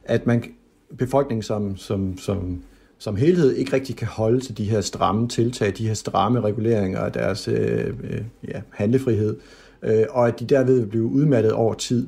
at 0.03 0.27
man 0.27 0.43
befolkningen 0.97 1.43
som, 1.43 1.77
som, 1.77 2.17
som, 2.17 2.61
som 2.97 3.15
helhed 3.15 3.55
ikke 3.55 3.73
rigtig 3.73 3.95
kan 3.95 4.07
holde 4.07 4.39
til 4.39 4.57
de 4.57 4.65
her 4.65 4.81
stramme 4.81 5.27
tiltag, 5.27 5.73
de 5.77 5.87
her 5.87 5.93
stramme 5.93 6.41
reguleringer 6.41 6.99
af 6.99 7.11
deres 7.11 7.47
øh, 7.47 7.87
øh, 8.03 8.21
ja, 8.47 8.61
handlefrihed, 8.69 9.37
øh, 9.83 10.05
og 10.09 10.27
at 10.27 10.39
de 10.39 10.45
derved 10.45 10.79
vil 10.79 10.87
blive 10.87 11.05
udmattet 11.05 11.51
over 11.51 11.73
tid. 11.73 12.07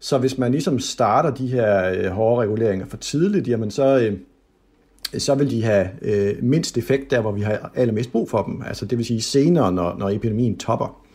Så 0.00 0.18
hvis 0.18 0.38
man 0.38 0.52
ligesom 0.52 0.78
starter 0.78 1.30
de 1.30 1.46
her 1.46 1.90
øh, 1.90 2.06
hårde 2.06 2.42
reguleringer 2.42 2.86
for 2.86 2.96
tidligt, 2.96 3.48
jamen 3.48 3.70
så, 3.70 3.98
øh, 3.98 4.18
så 5.18 5.34
vil 5.34 5.50
de 5.50 5.62
have 5.62 5.88
øh, 6.02 6.42
mindst 6.42 6.78
effekt 6.78 7.10
der, 7.10 7.20
hvor 7.20 7.32
vi 7.32 7.40
har 7.40 7.72
allermest 7.74 8.12
brug 8.12 8.30
for 8.30 8.42
dem. 8.42 8.62
Altså 8.66 8.86
det 8.86 8.98
vil 8.98 9.06
sige 9.06 9.22
senere, 9.22 9.72
når, 9.72 9.96
når 9.98 10.10
epidemien 10.10 10.58
topper. 10.58 11.06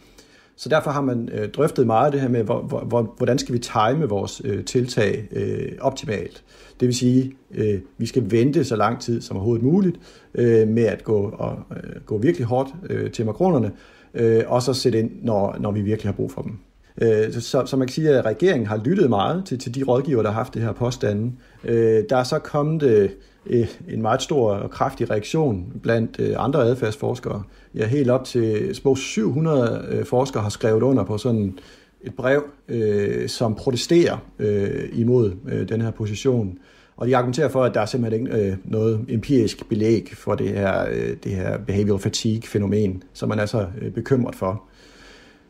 Så 0.58 0.70
derfor 0.70 0.92
har 0.92 1.02
man 1.02 1.30
øh, 1.34 1.50
drøftet 1.50 1.86
meget 1.86 2.14
det 2.14 2.22
her 2.22 2.28
med, 2.28 2.44
hvor, 2.44 2.62
hvor, 2.62 3.14
hvordan 3.18 3.38
skal 3.38 3.54
vi 3.54 3.60
time 3.60 4.10
vores 4.10 4.42
øh, 4.46 4.66
tiltag 4.66 5.28
øh, 5.32 5.72
optimalt. 5.82 6.44
Det 6.80 6.86
vil 6.86 6.96
sige, 6.96 7.36
øh, 7.54 7.80
vi 7.98 8.06
skal 8.06 8.32
vente 8.32 8.64
så 8.64 8.76
lang 8.76 9.02
tid 9.02 9.22
som 9.22 9.38
overhovedet 9.38 9.64
muligt 9.66 9.98
øh, 10.34 10.68
med 10.68 10.84
at 10.84 11.04
gå, 11.04 11.34
og, 11.38 11.58
øh, 11.72 12.02
gå 12.06 12.18
virkelig 12.18 12.48
hårdt 12.48 12.70
øh, 12.90 13.12
til 13.12 13.26
makronerne, 13.26 13.72
øh, 14.14 14.44
og 14.48 14.62
så 14.62 14.74
sætte 14.74 15.00
ind, 15.00 15.12
når, 15.22 15.56
når 15.60 15.72
vi 15.72 15.82
virkelig 15.82 16.08
har 16.08 16.16
brug 16.16 16.32
for 16.32 16.42
dem. 16.42 16.60
Øh, 17.02 17.34
så, 17.34 17.66
så 17.66 17.78
man 17.78 17.88
kan 17.88 17.94
sige, 17.94 18.10
at 18.10 18.26
regeringen 18.26 18.68
har 18.68 18.78
lyttet 18.78 19.10
meget 19.10 19.46
til, 19.46 19.60
til 19.60 19.76
de 19.76 19.84
rådgiver, 19.84 20.22
der 20.22 20.30
har 20.30 20.38
haft 20.38 20.54
det 20.54 20.62
her 20.62 20.72
påstande. 20.72 21.32
Øh, 21.64 22.04
der 22.10 22.18
er 22.18 22.24
så 22.24 22.40
kommet 22.40 22.84
øh, 22.84 23.10
Øh, 23.48 23.68
en 23.90 24.02
meget 24.02 24.22
stor 24.22 24.52
og 24.52 24.72
kraftig 24.72 25.10
reaktion 25.10 25.74
blandt 25.84 26.20
øh, 26.20 26.36
andre 26.38 26.64
adfærdsforskere. 26.64 27.44
Ja, 27.76 27.88
helt 27.88 28.10
op 28.10 28.24
til 28.26 28.76
små 28.76 28.96
700 28.96 29.86
øh, 29.90 30.06
forskere 30.06 30.44
har 30.44 30.50
skrevet 30.50 30.82
under 30.82 31.04
på 31.04 31.18
sådan 31.18 31.60
et 32.02 32.16
brev, 32.16 32.44
øh, 32.68 33.30
som 33.30 33.56
protesterer 33.56 34.18
øh, 34.40 34.90
imod 34.94 35.34
øh, 35.48 35.70
den 35.70 35.82
her 35.82 35.92
position. 35.92 36.58
Og 36.98 37.08
de 37.08 37.18
argumenterer 37.18 37.50
for, 37.50 37.64
at 37.64 37.74
der 37.74 37.82
er 37.82 37.86
simpelthen 37.86 38.28
ikke 38.28 38.48
øh, 38.48 38.58
noget 38.64 39.06
empirisk 39.10 39.70
belæg 39.70 40.12
for 40.14 40.36
det 40.36 40.50
her, 40.50 40.86
øh, 40.92 41.16
det 41.24 41.32
her 41.32 41.58
behavioral 41.58 42.02
fatigue-fænomen, 42.02 43.04
som 43.14 43.30
man 43.30 43.40
er 43.40 43.46
så 43.46 43.68
øh, 43.82 43.92
bekymret 43.92 44.36
for. 44.36 44.64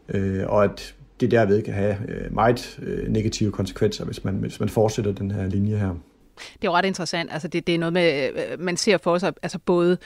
Øh, 0.10 0.43
og 0.47 0.63
at 0.63 0.95
det 1.19 1.31
derved 1.31 1.62
kan 1.62 1.73
have 1.73 1.97
øh, 2.08 2.36
meget 2.36 2.79
øh, 2.84 3.12
negative 3.12 3.51
konsekvenser, 3.51 4.05
hvis 4.05 4.23
man, 4.23 4.36
hvis 4.36 4.60
man 4.60 4.69
fortsætter 4.69 5.12
den 5.12 5.31
her 5.31 5.47
linje 5.47 5.77
her. 5.77 5.95
Det 6.36 6.63
er 6.63 6.71
jo 6.71 6.76
ret 6.76 6.86
interessant. 6.86 7.32
Altså 7.32 7.48
det, 7.48 7.67
det 7.67 7.76
er 7.76 7.80
noget 7.80 7.93
med, 7.93 8.30
øh, 8.34 8.60
man 8.60 8.78
ser 8.78 8.98
for 8.98 9.17
sig, 9.17 9.34
altså 9.43 9.60
både, 9.60 9.98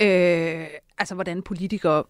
øh, 0.00 0.66
altså 0.98 1.14
hvordan 1.14 1.42
politikere 1.42 2.04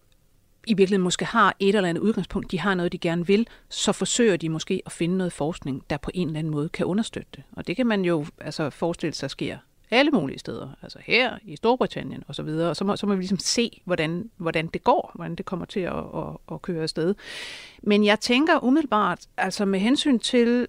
i 0.67 0.73
virkeligheden 0.73 1.03
måske 1.03 1.25
har 1.25 1.55
et 1.59 1.75
eller 1.75 1.89
andet 1.89 2.01
udgangspunkt, 2.01 2.51
de 2.51 2.59
har 2.59 2.73
noget, 2.73 2.91
de 2.91 2.97
gerne 2.97 3.27
vil, 3.27 3.47
så 3.69 3.91
forsøger 3.91 4.37
de 4.37 4.49
måske 4.49 4.81
at 4.85 4.91
finde 4.91 5.17
noget 5.17 5.33
forskning, 5.33 5.83
der 5.89 5.97
på 5.97 6.11
en 6.13 6.27
eller 6.27 6.39
anden 6.39 6.51
måde 6.51 6.69
kan 6.69 6.85
understøtte 6.85 7.29
det. 7.35 7.43
Og 7.51 7.67
det 7.67 7.75
kan 7.75 7.87
man 7.87 8.05
jo 8.05 8.25
altså 8.41 8.69
forestille 8.69 9.13
sig 9.13 9.29
sker 9.29 9.57
alle 9.91 10.11
mulige 10.11 10.39
steder, 10.39 10.69
altså 10.81 10.99
her 11.01 11.37
i 11.43 11.55
Storbritannien 11.55 12.23
og 12.27 12.35
så 12.35 12.43
videre, 12.43 12.69
og 12.69 12.75
så 12.75 12.83
må, 12.83 12.95
så 12.95 13.07
må 13.07 13.15
vi 13.15 13.21
ligesom 13.21 13.39
se, 13.39 13.81
hvordan, 13.85 14.29
hvordan 14.37 14.67
det 14.67 14.83
går, 14.83 15.11
hvordan 15.15 15.35
det 15.35 15.45
kommer 15.45 15.65
til 15.65 15.79
at, 15.79 15.97
at, 15.97 16.37
at 16.51 16.61
køre 16.61 16.83
afsted. 16.83 17.15
Men 17.83 18.05
jeg 18.05 18.19
tænker 18.19 18.63
umiddelbart, 18.63 19.19
altså 19.37 19.65
med 19.65 19.79
hensyn 19.79 20.19
til 20.19 20.67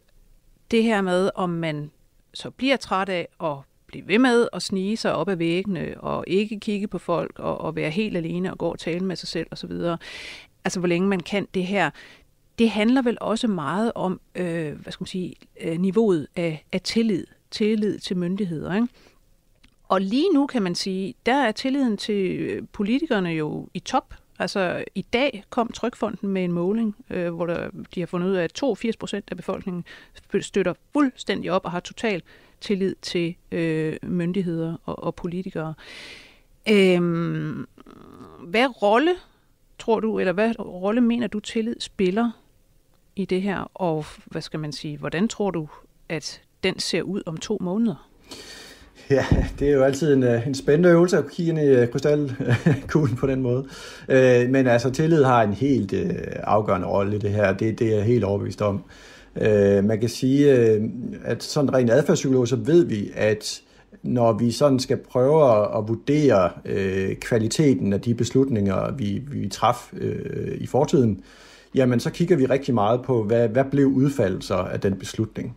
det 0.70 0.82
her 0.82 1.00
med, 1.00 1.30
om 1.34 1.50
man 1.50 1.90
så 2.34 2.50
bliver 2.50 2.76
træt 2.76 3.08
af 3.08 3.28
at 3.42 3.56
blive 3.86 4.08
ved 4.08 4.18
med 4.18 4.48
at 4.52 4.62
snige 4.62 4.96
sig 4.96 5.14
op 5.14 5.28
ad 5.28 5.36
væggene, 5.36 5.94
og 6.00 6.24
ikke 6.26 6.60
kigge 6.60 6.88
på 6.88 6.98
folk, 6.98 7.38
og, 7.38 7.58
og 7.58 7.76
være 7.76 7.90
helt 7.90 8.16
alene 8.16 8.50
og 8.52 8.58
gå 8.58 8.68
og 8.68 8.78
tale 8.78 9.04
med 9.04 9.16
sig 9.16 9.28
selv 9.28 9.46
osv. 9.50 9.72
Altså, 10.64 10.78
hvor 10.78 10.86
længe 10.86 11.08
man 11.08 11.20
kan 11.20 11.48
det 11.54 11.66
her. 11.66 11.90
Det 12.58 12.70
handler 12.70 13.02
vel 13.02 13.18
også 13.20 13.48
meget 13.48 13.92
om, 13.94 14.20
øh, 14.34 14.72
hvad 14.72 14.92
skal 14.92 15.02
man 15.02 15.06
sige, 15.06 15.34
øh, 15.60 15.80
niveauet 15.80 16.26
af, 16.36 16.64
af 16.72 16.80
tillid. 16.80 17.24
Tillid 17.50 17.98
til 17.98 18.16
myndigheder, 18.16 18.74
ikke? 18.74 18.88
Og 19.88 20.00
lige 20.00 20.32
nu 20.34 20.46
kan 20.46 20.62
man 20.62 20.74
sige, 20.74 21.14
der 21.26 21.34
er 21.34 21.52
tilliden 21.52 21.96
til 21.96 22.30
øh, 22.30 22.62
politikerne 22.72 23.28
jo 23.28 23.68
i 23.74 23.78
top. 23.78 24.14
Altså 24.42 24.84
i 24.94 25.02
dag 25.02 25.44
kom 25.50 25.72
Trykfonden 25.72 26.28
med 26.28 26.44
en 26.44 26.52
måling, 26.52 26.96
øh, 27.10 27.34
hvor 27.34 27.46
der, 27.46 27.70
de 27.94 28.00
har 28.00 28.06
fundet 28.06 28.28
ud 28.28 28.34
af, 28.34 28.44
at 28.44 28.52
82 28.52 28.96
procent 28.96 29.24
af 29.30 29.36
befolkningen 29.36 29.84
støtter 30.40 30.74
fuldstændig 30.92 31.52
op 31.52 31.64
og 31.64 31.70
har 31.70 31.80
total 31.80 32.22
tillid 32.60 32.94
til 33.02 33.34
øh, 33.52 33.96
myndigheder 34.02 34.76
og, 34.84 35.02
og 35.02 35.14
politikere. 35.14 35.74
Øhm, 36.68 37.66
hvad 38.40 38.82
rolle 38.82 39.14
tror 39.78 40.00
du, 40.00 40.18
eller 40.18 40.32
hvad 40.32 40.58
rolle 40.58 41.00
mener 41.00 41.26
du 41.26 41.40
tillid 41.40 41.76
spiller 41.80 42.30
i 43.16 43.24
det 43.24 43.42
her, 43.42 43.70
og 43.74 44.04
hvad 44.26 44.42
skal 44.42 44.60
man 44.60 44.72
sige, 44.72 44.98
hvordan 44.98 45.28
tror 45.28 45.50
du, 45.50 45.68
at 46.08 46.42
den 46.64 46.78
ser 46.78 47.02
ud 47.02 47.22
om 47.26 47.36
to 47.36 47.58
måneder? 47.60 48.08
Ja, 49.12 49.26
det 49.58 49.68
er 49.68 49.72
jo 49.72 49.82
altid 49.82 50.14
en, 50.14 50.22
øh, 50.22 50.46
en 50.46 50.54
spændende 50.54 50.88
øvelse 50.88 51.18
at 51.18 51.30
kigge 51.30 51.50
ind 51.50 51.58
i 51.58 51.62
øh, 51.62 51.88
krystalkuglen 51.88 53.16
på 53.16 53.26
den 53.26 53.42
måde. 53.42 53.64
Øh, 54.08 54.50
men 54.50 54.66
altså, 54.66 54.90
tillid 54.90 55.24
har 55.24 55.42
en 55.42 55.52
helt 55.52 55.92
øh, 55.92 56.10
afgørende 56.42 56.86
rolle 56.86 57.16
i 57.16 57.18
det 57.18 57.30
her. 57.30 57.52
Det, 57.52 57.78
det 57.78 57.88
er 57.88 57.96
jeg 57.96 58.04
helt 58.04 58.24
overbevist 58.24 58.62
om. 58.62 58.84
Man 59.84 60.00
kan 60.00 60.08
sige, 60.08 60.52
at 61.24 61.42
sådan 61.42 61.74
rent 61.74 61.90
adfærdspsykolog, 61.90 62.48
så 62.48 62.56
ved 62.56 62.84
vi, 62.84 63.10
at 63.14 63.60
når 64.02 64.32
vi 64.32 64.50
sådan 64.50 64.78
skal 64.78 64.96
prøve 64.96 65.52
at 65.78 65.88
vurdere 65.88 66.50
kvaliteten 67.20 67.92
af 67.92 68.00
de 68.00 68.14
beslutninger, 68.14 68.92
vi, 68.92 69.22
vi 69.30 69.48
træffede 69.48 70.56
i 70.56 70.66
fortiden, 70.66 71.20
jamen 71.74 72.00
så 72.00 72.10
kigger 72.10 72.36
vi 72.36 72.46
rigtig 72.46 72.74
meget 72.74 73.02
på, 73.02 73.22
hvad, 73.22 73.48
hvad 73.48 73.64
blev 73.70 73.86
udfaldet 73.86 74.50
af 74.50 74.80
den 74.80 74.94
beslutning. 74.98 75.56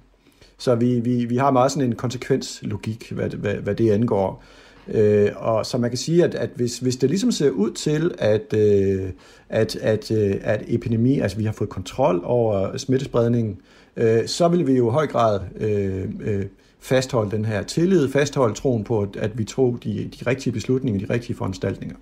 Så 0.57 0.75
vi, 0.75 0.99
vi, 0.99 1.25
vi 1.25 1.37
har 1.37 1.51
meget 1.51 1.71
sådan 1.71 1.89
en 1.89 1.95
konsekvenslogik, 1.95 3.11
hvad, 3.11 3.29
hvad, 3.29 3.55
hvad 3.55 3.75
det 3.75 3.91
angår. 3.91 4.43
Øh, 4.87 5.29
og 5.35 5.65
så 5.65 5.77
man 5.77 5.89
kan 5.89 5.97
sige, 5.97 6.23
at, 6.23 6.35
at 6.35 6.49
hvis, 6.55 6.79
hvis 6.79 6.95
det 6.95 7.09
ligesom 7.09 7.31
ser 7.31 7.49
ud 7.49 7.71
til, 7.71 8.11
at, 8.17 8.53
øh, 8.53 9.09
at, 9.49 9.75
at, 9.75 10.11
øh, 10.11 10.35
at 10.41 10.63
epidemi, 10.67 11.19
altså 11.19 11.37
vi 11.37 11.45
har 11.45 11.51
fået 11.51 11.69
kontrol 11.69 12.21
over 12.23 12.77
smittespredningen, 12.77 13.57
øh, 13.97 14.27
så 14.27 14.47
vil 14.47 14.67
vi 14.67 14.73
jo 14.73 14.89
i 14.89 14.91
høj 14.91 15.07
grad 15.07 15.39
øh, 15.59 16.05
øh, 16.19 16.45
fastholde 16.79 17.31
den 17.31 17.45
her 17.45 17.63
tillid, 17.63 18.09
fastholde 18.09 18.55
troen 18.55 18.83
på, 18.83 19.01
at, 19.01 19.15
at 19.15 19.37
vi 19.37 19.43
tog 19.43 19.79
de, 19.83 20.09
de 20.19 20.29
rigtige 20.29 20.53
beslutninger, 20.53 21.07
de 21.07 21.13
rigtige 21.13 21.35
foranstaltninger. 21.35 21.95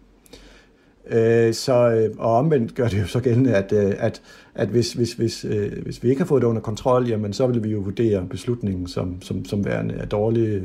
Øh, 1.10 1.54
så, 1.54 1.89
øh, 1.92 2.10
og 2.18 2.38
omvendt 2.38 2.76
gør 2.76 2.88
det 2.88 3.02
jo 3.02 3.08
så 3.08 3.20
gældende, 3.20 3.56
at, 3.56 3.74
øh, 3.74 3.94
at, 3.98 4.22
at 4.56 4.68
hvis, 4.68 4.94
hvis, 4.94 5.13
hvis, 5.13 5.46
øh, 5.46 5.72
hvis 5.84 6.04
vi 6.04 6.10
ikke 6.10 6.22
har 6.22 6.28
fået 6.28 6.42
det 6.42 6.48
under 6.48 6.62
kontrol, 6.62 7.08
jamen 7.08 7.34
så 7.34 7.48
vil 7.48 7.63
vi 7.63 7.70
jo 7.70 7.80
vurdere 7.80 8.28
beslutningen 8.30 8.88
som, 8.88 9.22
som, 9.22 9.46
som 9.46 9.66
værende 9.66 9.96
af 9.96 10.10
dårlig, 10.10 10.62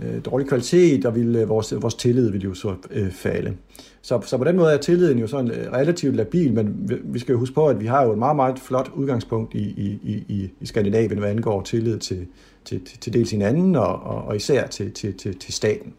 øh, 0.00 0.24
dårlig 0.24 0.48
kvalitet, 0.48 1.06
og 1.06 1.14
vil, 1.14 1.46
vores, 1.46 1.74
vores 1.82 1.94
tillid 1.94 2.30
vil 2.30 2.42
jo 2.42 2.54
så 2.54 2.74
øh, 2.90 3.10
falde. 3.10 3.54
Så, 4.02 4.20
så 4.24 4.38
på 4.38 4.44
den 4.44 4.56
måde 4.56 4.72
er 4.72 4.76
tilliden 4.76 5.18
jo 5.18 5.26
sådan 5.26 5.50
relativt 5.72 6.16
labil, 6.16 6.52
men 6.54 6.90
vi 7.04 7.18
skal 7.18 7.32
jo 7.32 7.38
huske 7.38 7.54
på, 7.54 7.66
at 7.66 7.80
vi 7.80 7.86
har 7.86 8.04
jo 8.04 8.12
et 8.12 8.18
meget, 8.18 8.36
meget 8.36 8.58
flot 8.58 8.90
udgangspunkt 8.94 9.54
i, 9.54 9.62
i, 10.02 10.24
i, 10.28 10.50
i 10.60 10.66
Skandinavien, 10.66 11.18
hvad 11.18 11.30
angår 11.30 11.62
tillid 11.62 11.98
til, 11.98 12.26
til, 12.64 12.84
til, 12.84 12.98
til 13.00 13.12
dels 13.12 13.30
hinanden, 13.30 13.76
og, 13.76 14.02
og, 14.02 14.24
og 14.24 14.36
især 14.36 14.66
til, 14.66 14.92
til, 14.92 15.14
til, 15.14 15.38
til 15.38 15.54
staten 15.54 15.92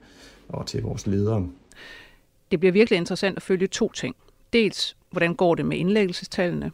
og 0.50 0.66
til 0.66 0.84
vores 0.84 1.08
ledere 1.08 1.48
det 2.56 2.60
bliver 2.60 2.74
virkelig 2.74 2.98
interessant 2.98 3.38
at 3.38 3.44
følge 3.44 3.68
to 3.68 3.92
ting. 3.92 4.16
Dels, 4.54 4.98
hvordan 5.12 5.36
går 5.36 5.56
det 5.56 5.66
med 5.66 5.78
indlæggelsestallene, 5.78 6.72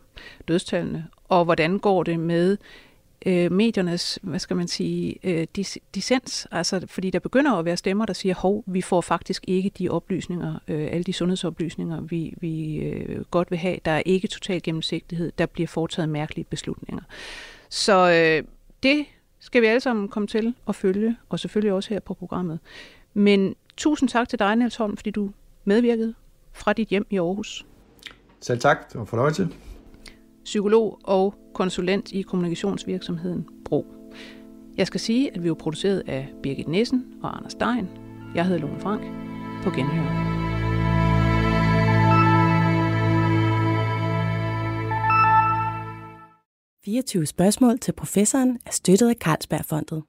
dødstallene, 0.48 1.08
og 1.30 1.46
hvordan 1.46 1.80
går 1.80 2.04
det 2.04 2.20
med 2.20 2.58
øh, 3.26 3.52
mediernes, 3.52 4.20
hvad 4.22 4.40
skal 4.40 4.56
man 4.56 4.68
sige, 4.68 5.16
øh, 5.24 5.48
dis- 5.58 5.78
dissens, 5.96 6.48
altså 6.52 6.88
fordi 6.88 7.10
der 7.10 7.20
begynder 7.20 7.52
at 7.52 7.66
være 7.66 7.78
stemmer, 7.78 8.06
der 8.06 8.14
siger, 8.14 8.36
hov, 8.36 8.64
vi 8.68 8.82
får 8.82 9.02
faktisk 9.02 9.44
ikke 9.48 9.70
de 9.70 9.90
oplysninger, 9.90 10.56
øh, 10.68 10.88
alle 10.92 11.04
de 11.04 11.14
sundhedsoplysninger, 11.14 12.02
vi, 12.02 12.34
vi 12.38 12.76
øh, 12.76 13.26
godt 13.32 13.52
vil 13.52 13.60
have. 13.60 13.78
Der 13.86 13.92
er 13.92 14.02
ikke 14.06 14.28
total 14.28 14.62
gennemsigtighed, 14.64 15.32
der 15.38 15.46
bliver 15.46 15.68
foretaget 15.68 16.10
mærkelige 16.10 16.46
beslutninger. 16.46 17.04
Så 17.70 18.12
øh, 18.12 18.48
det 18.84 19.06
skal 19.40 19.62
vi 19.62 19.68
alle 19.68 19.82
sammen 19.82 20.08
komme 20.08 20.28
til 20.28 20.54
at 20.68 20.76
følge, 20.76 21.16
og 21.30 21.40
selvfølgelig 21.40 21.74
også 21.74 21.90
her 21.90 22.00
på 22.00 22.14
programmet. 22.14 22.60
Men 23.14 23.56
tusind 23.78 24.10
tak 24.10 24.30
til 24.30 24.40
dig, 24.40 24.56
Niels 24.56 24.76
Holm, 24.76 24.98
fordi 24.98 25.12
du 25.12 25.32
medvirket 25.66 26.16
fra 26.54 26.74
dit 26.74 26.88
hjem 26.88 27.06
i 27.10 27.18
Aarhus. 27.18 27.66
Selv 28.42 28.60
tak, 28.60 28.92
det 28.92 29.00
var 29.00 29.06
fornøjelse. 29.06 29.50
Psykolog 30.44 31.00
og 31.04 31.36
konsulent 31.54 32.12
i 32.12 32.22
kommunikationsvirksomheden 32.22 33.48
Bro. 33.66 33.86
Jeg 34.78 34.88
skal 34.88 35.00
sige, 35.00 35.36
at 35.36 35.44
vi 35.44 35.50
er 35.50 35.54
produceret 35.54 36.04
af 36.08 36.30
Birgit 36.44 36.68
Nissen 36.68 37.06
og 37.24 37.38
Anders 37.38 37.52
Stein. 37.52 37.88
Jeg 38.36 38.46
hedder 38.46 38.62
Lone 38.62 38.80
Frank. 38.80 39.02
På 39.64 39.70
genhør. 39.70 40.32
«24 46.88 47.26
spørgsmål 47.26 47.80
til 47.80 47.92
professoren 47.92 48.60
er 48.66 48.72
støttet 48.72 49.10
af 49.10 49.16
Carlsbergfondet. 49.16 50.04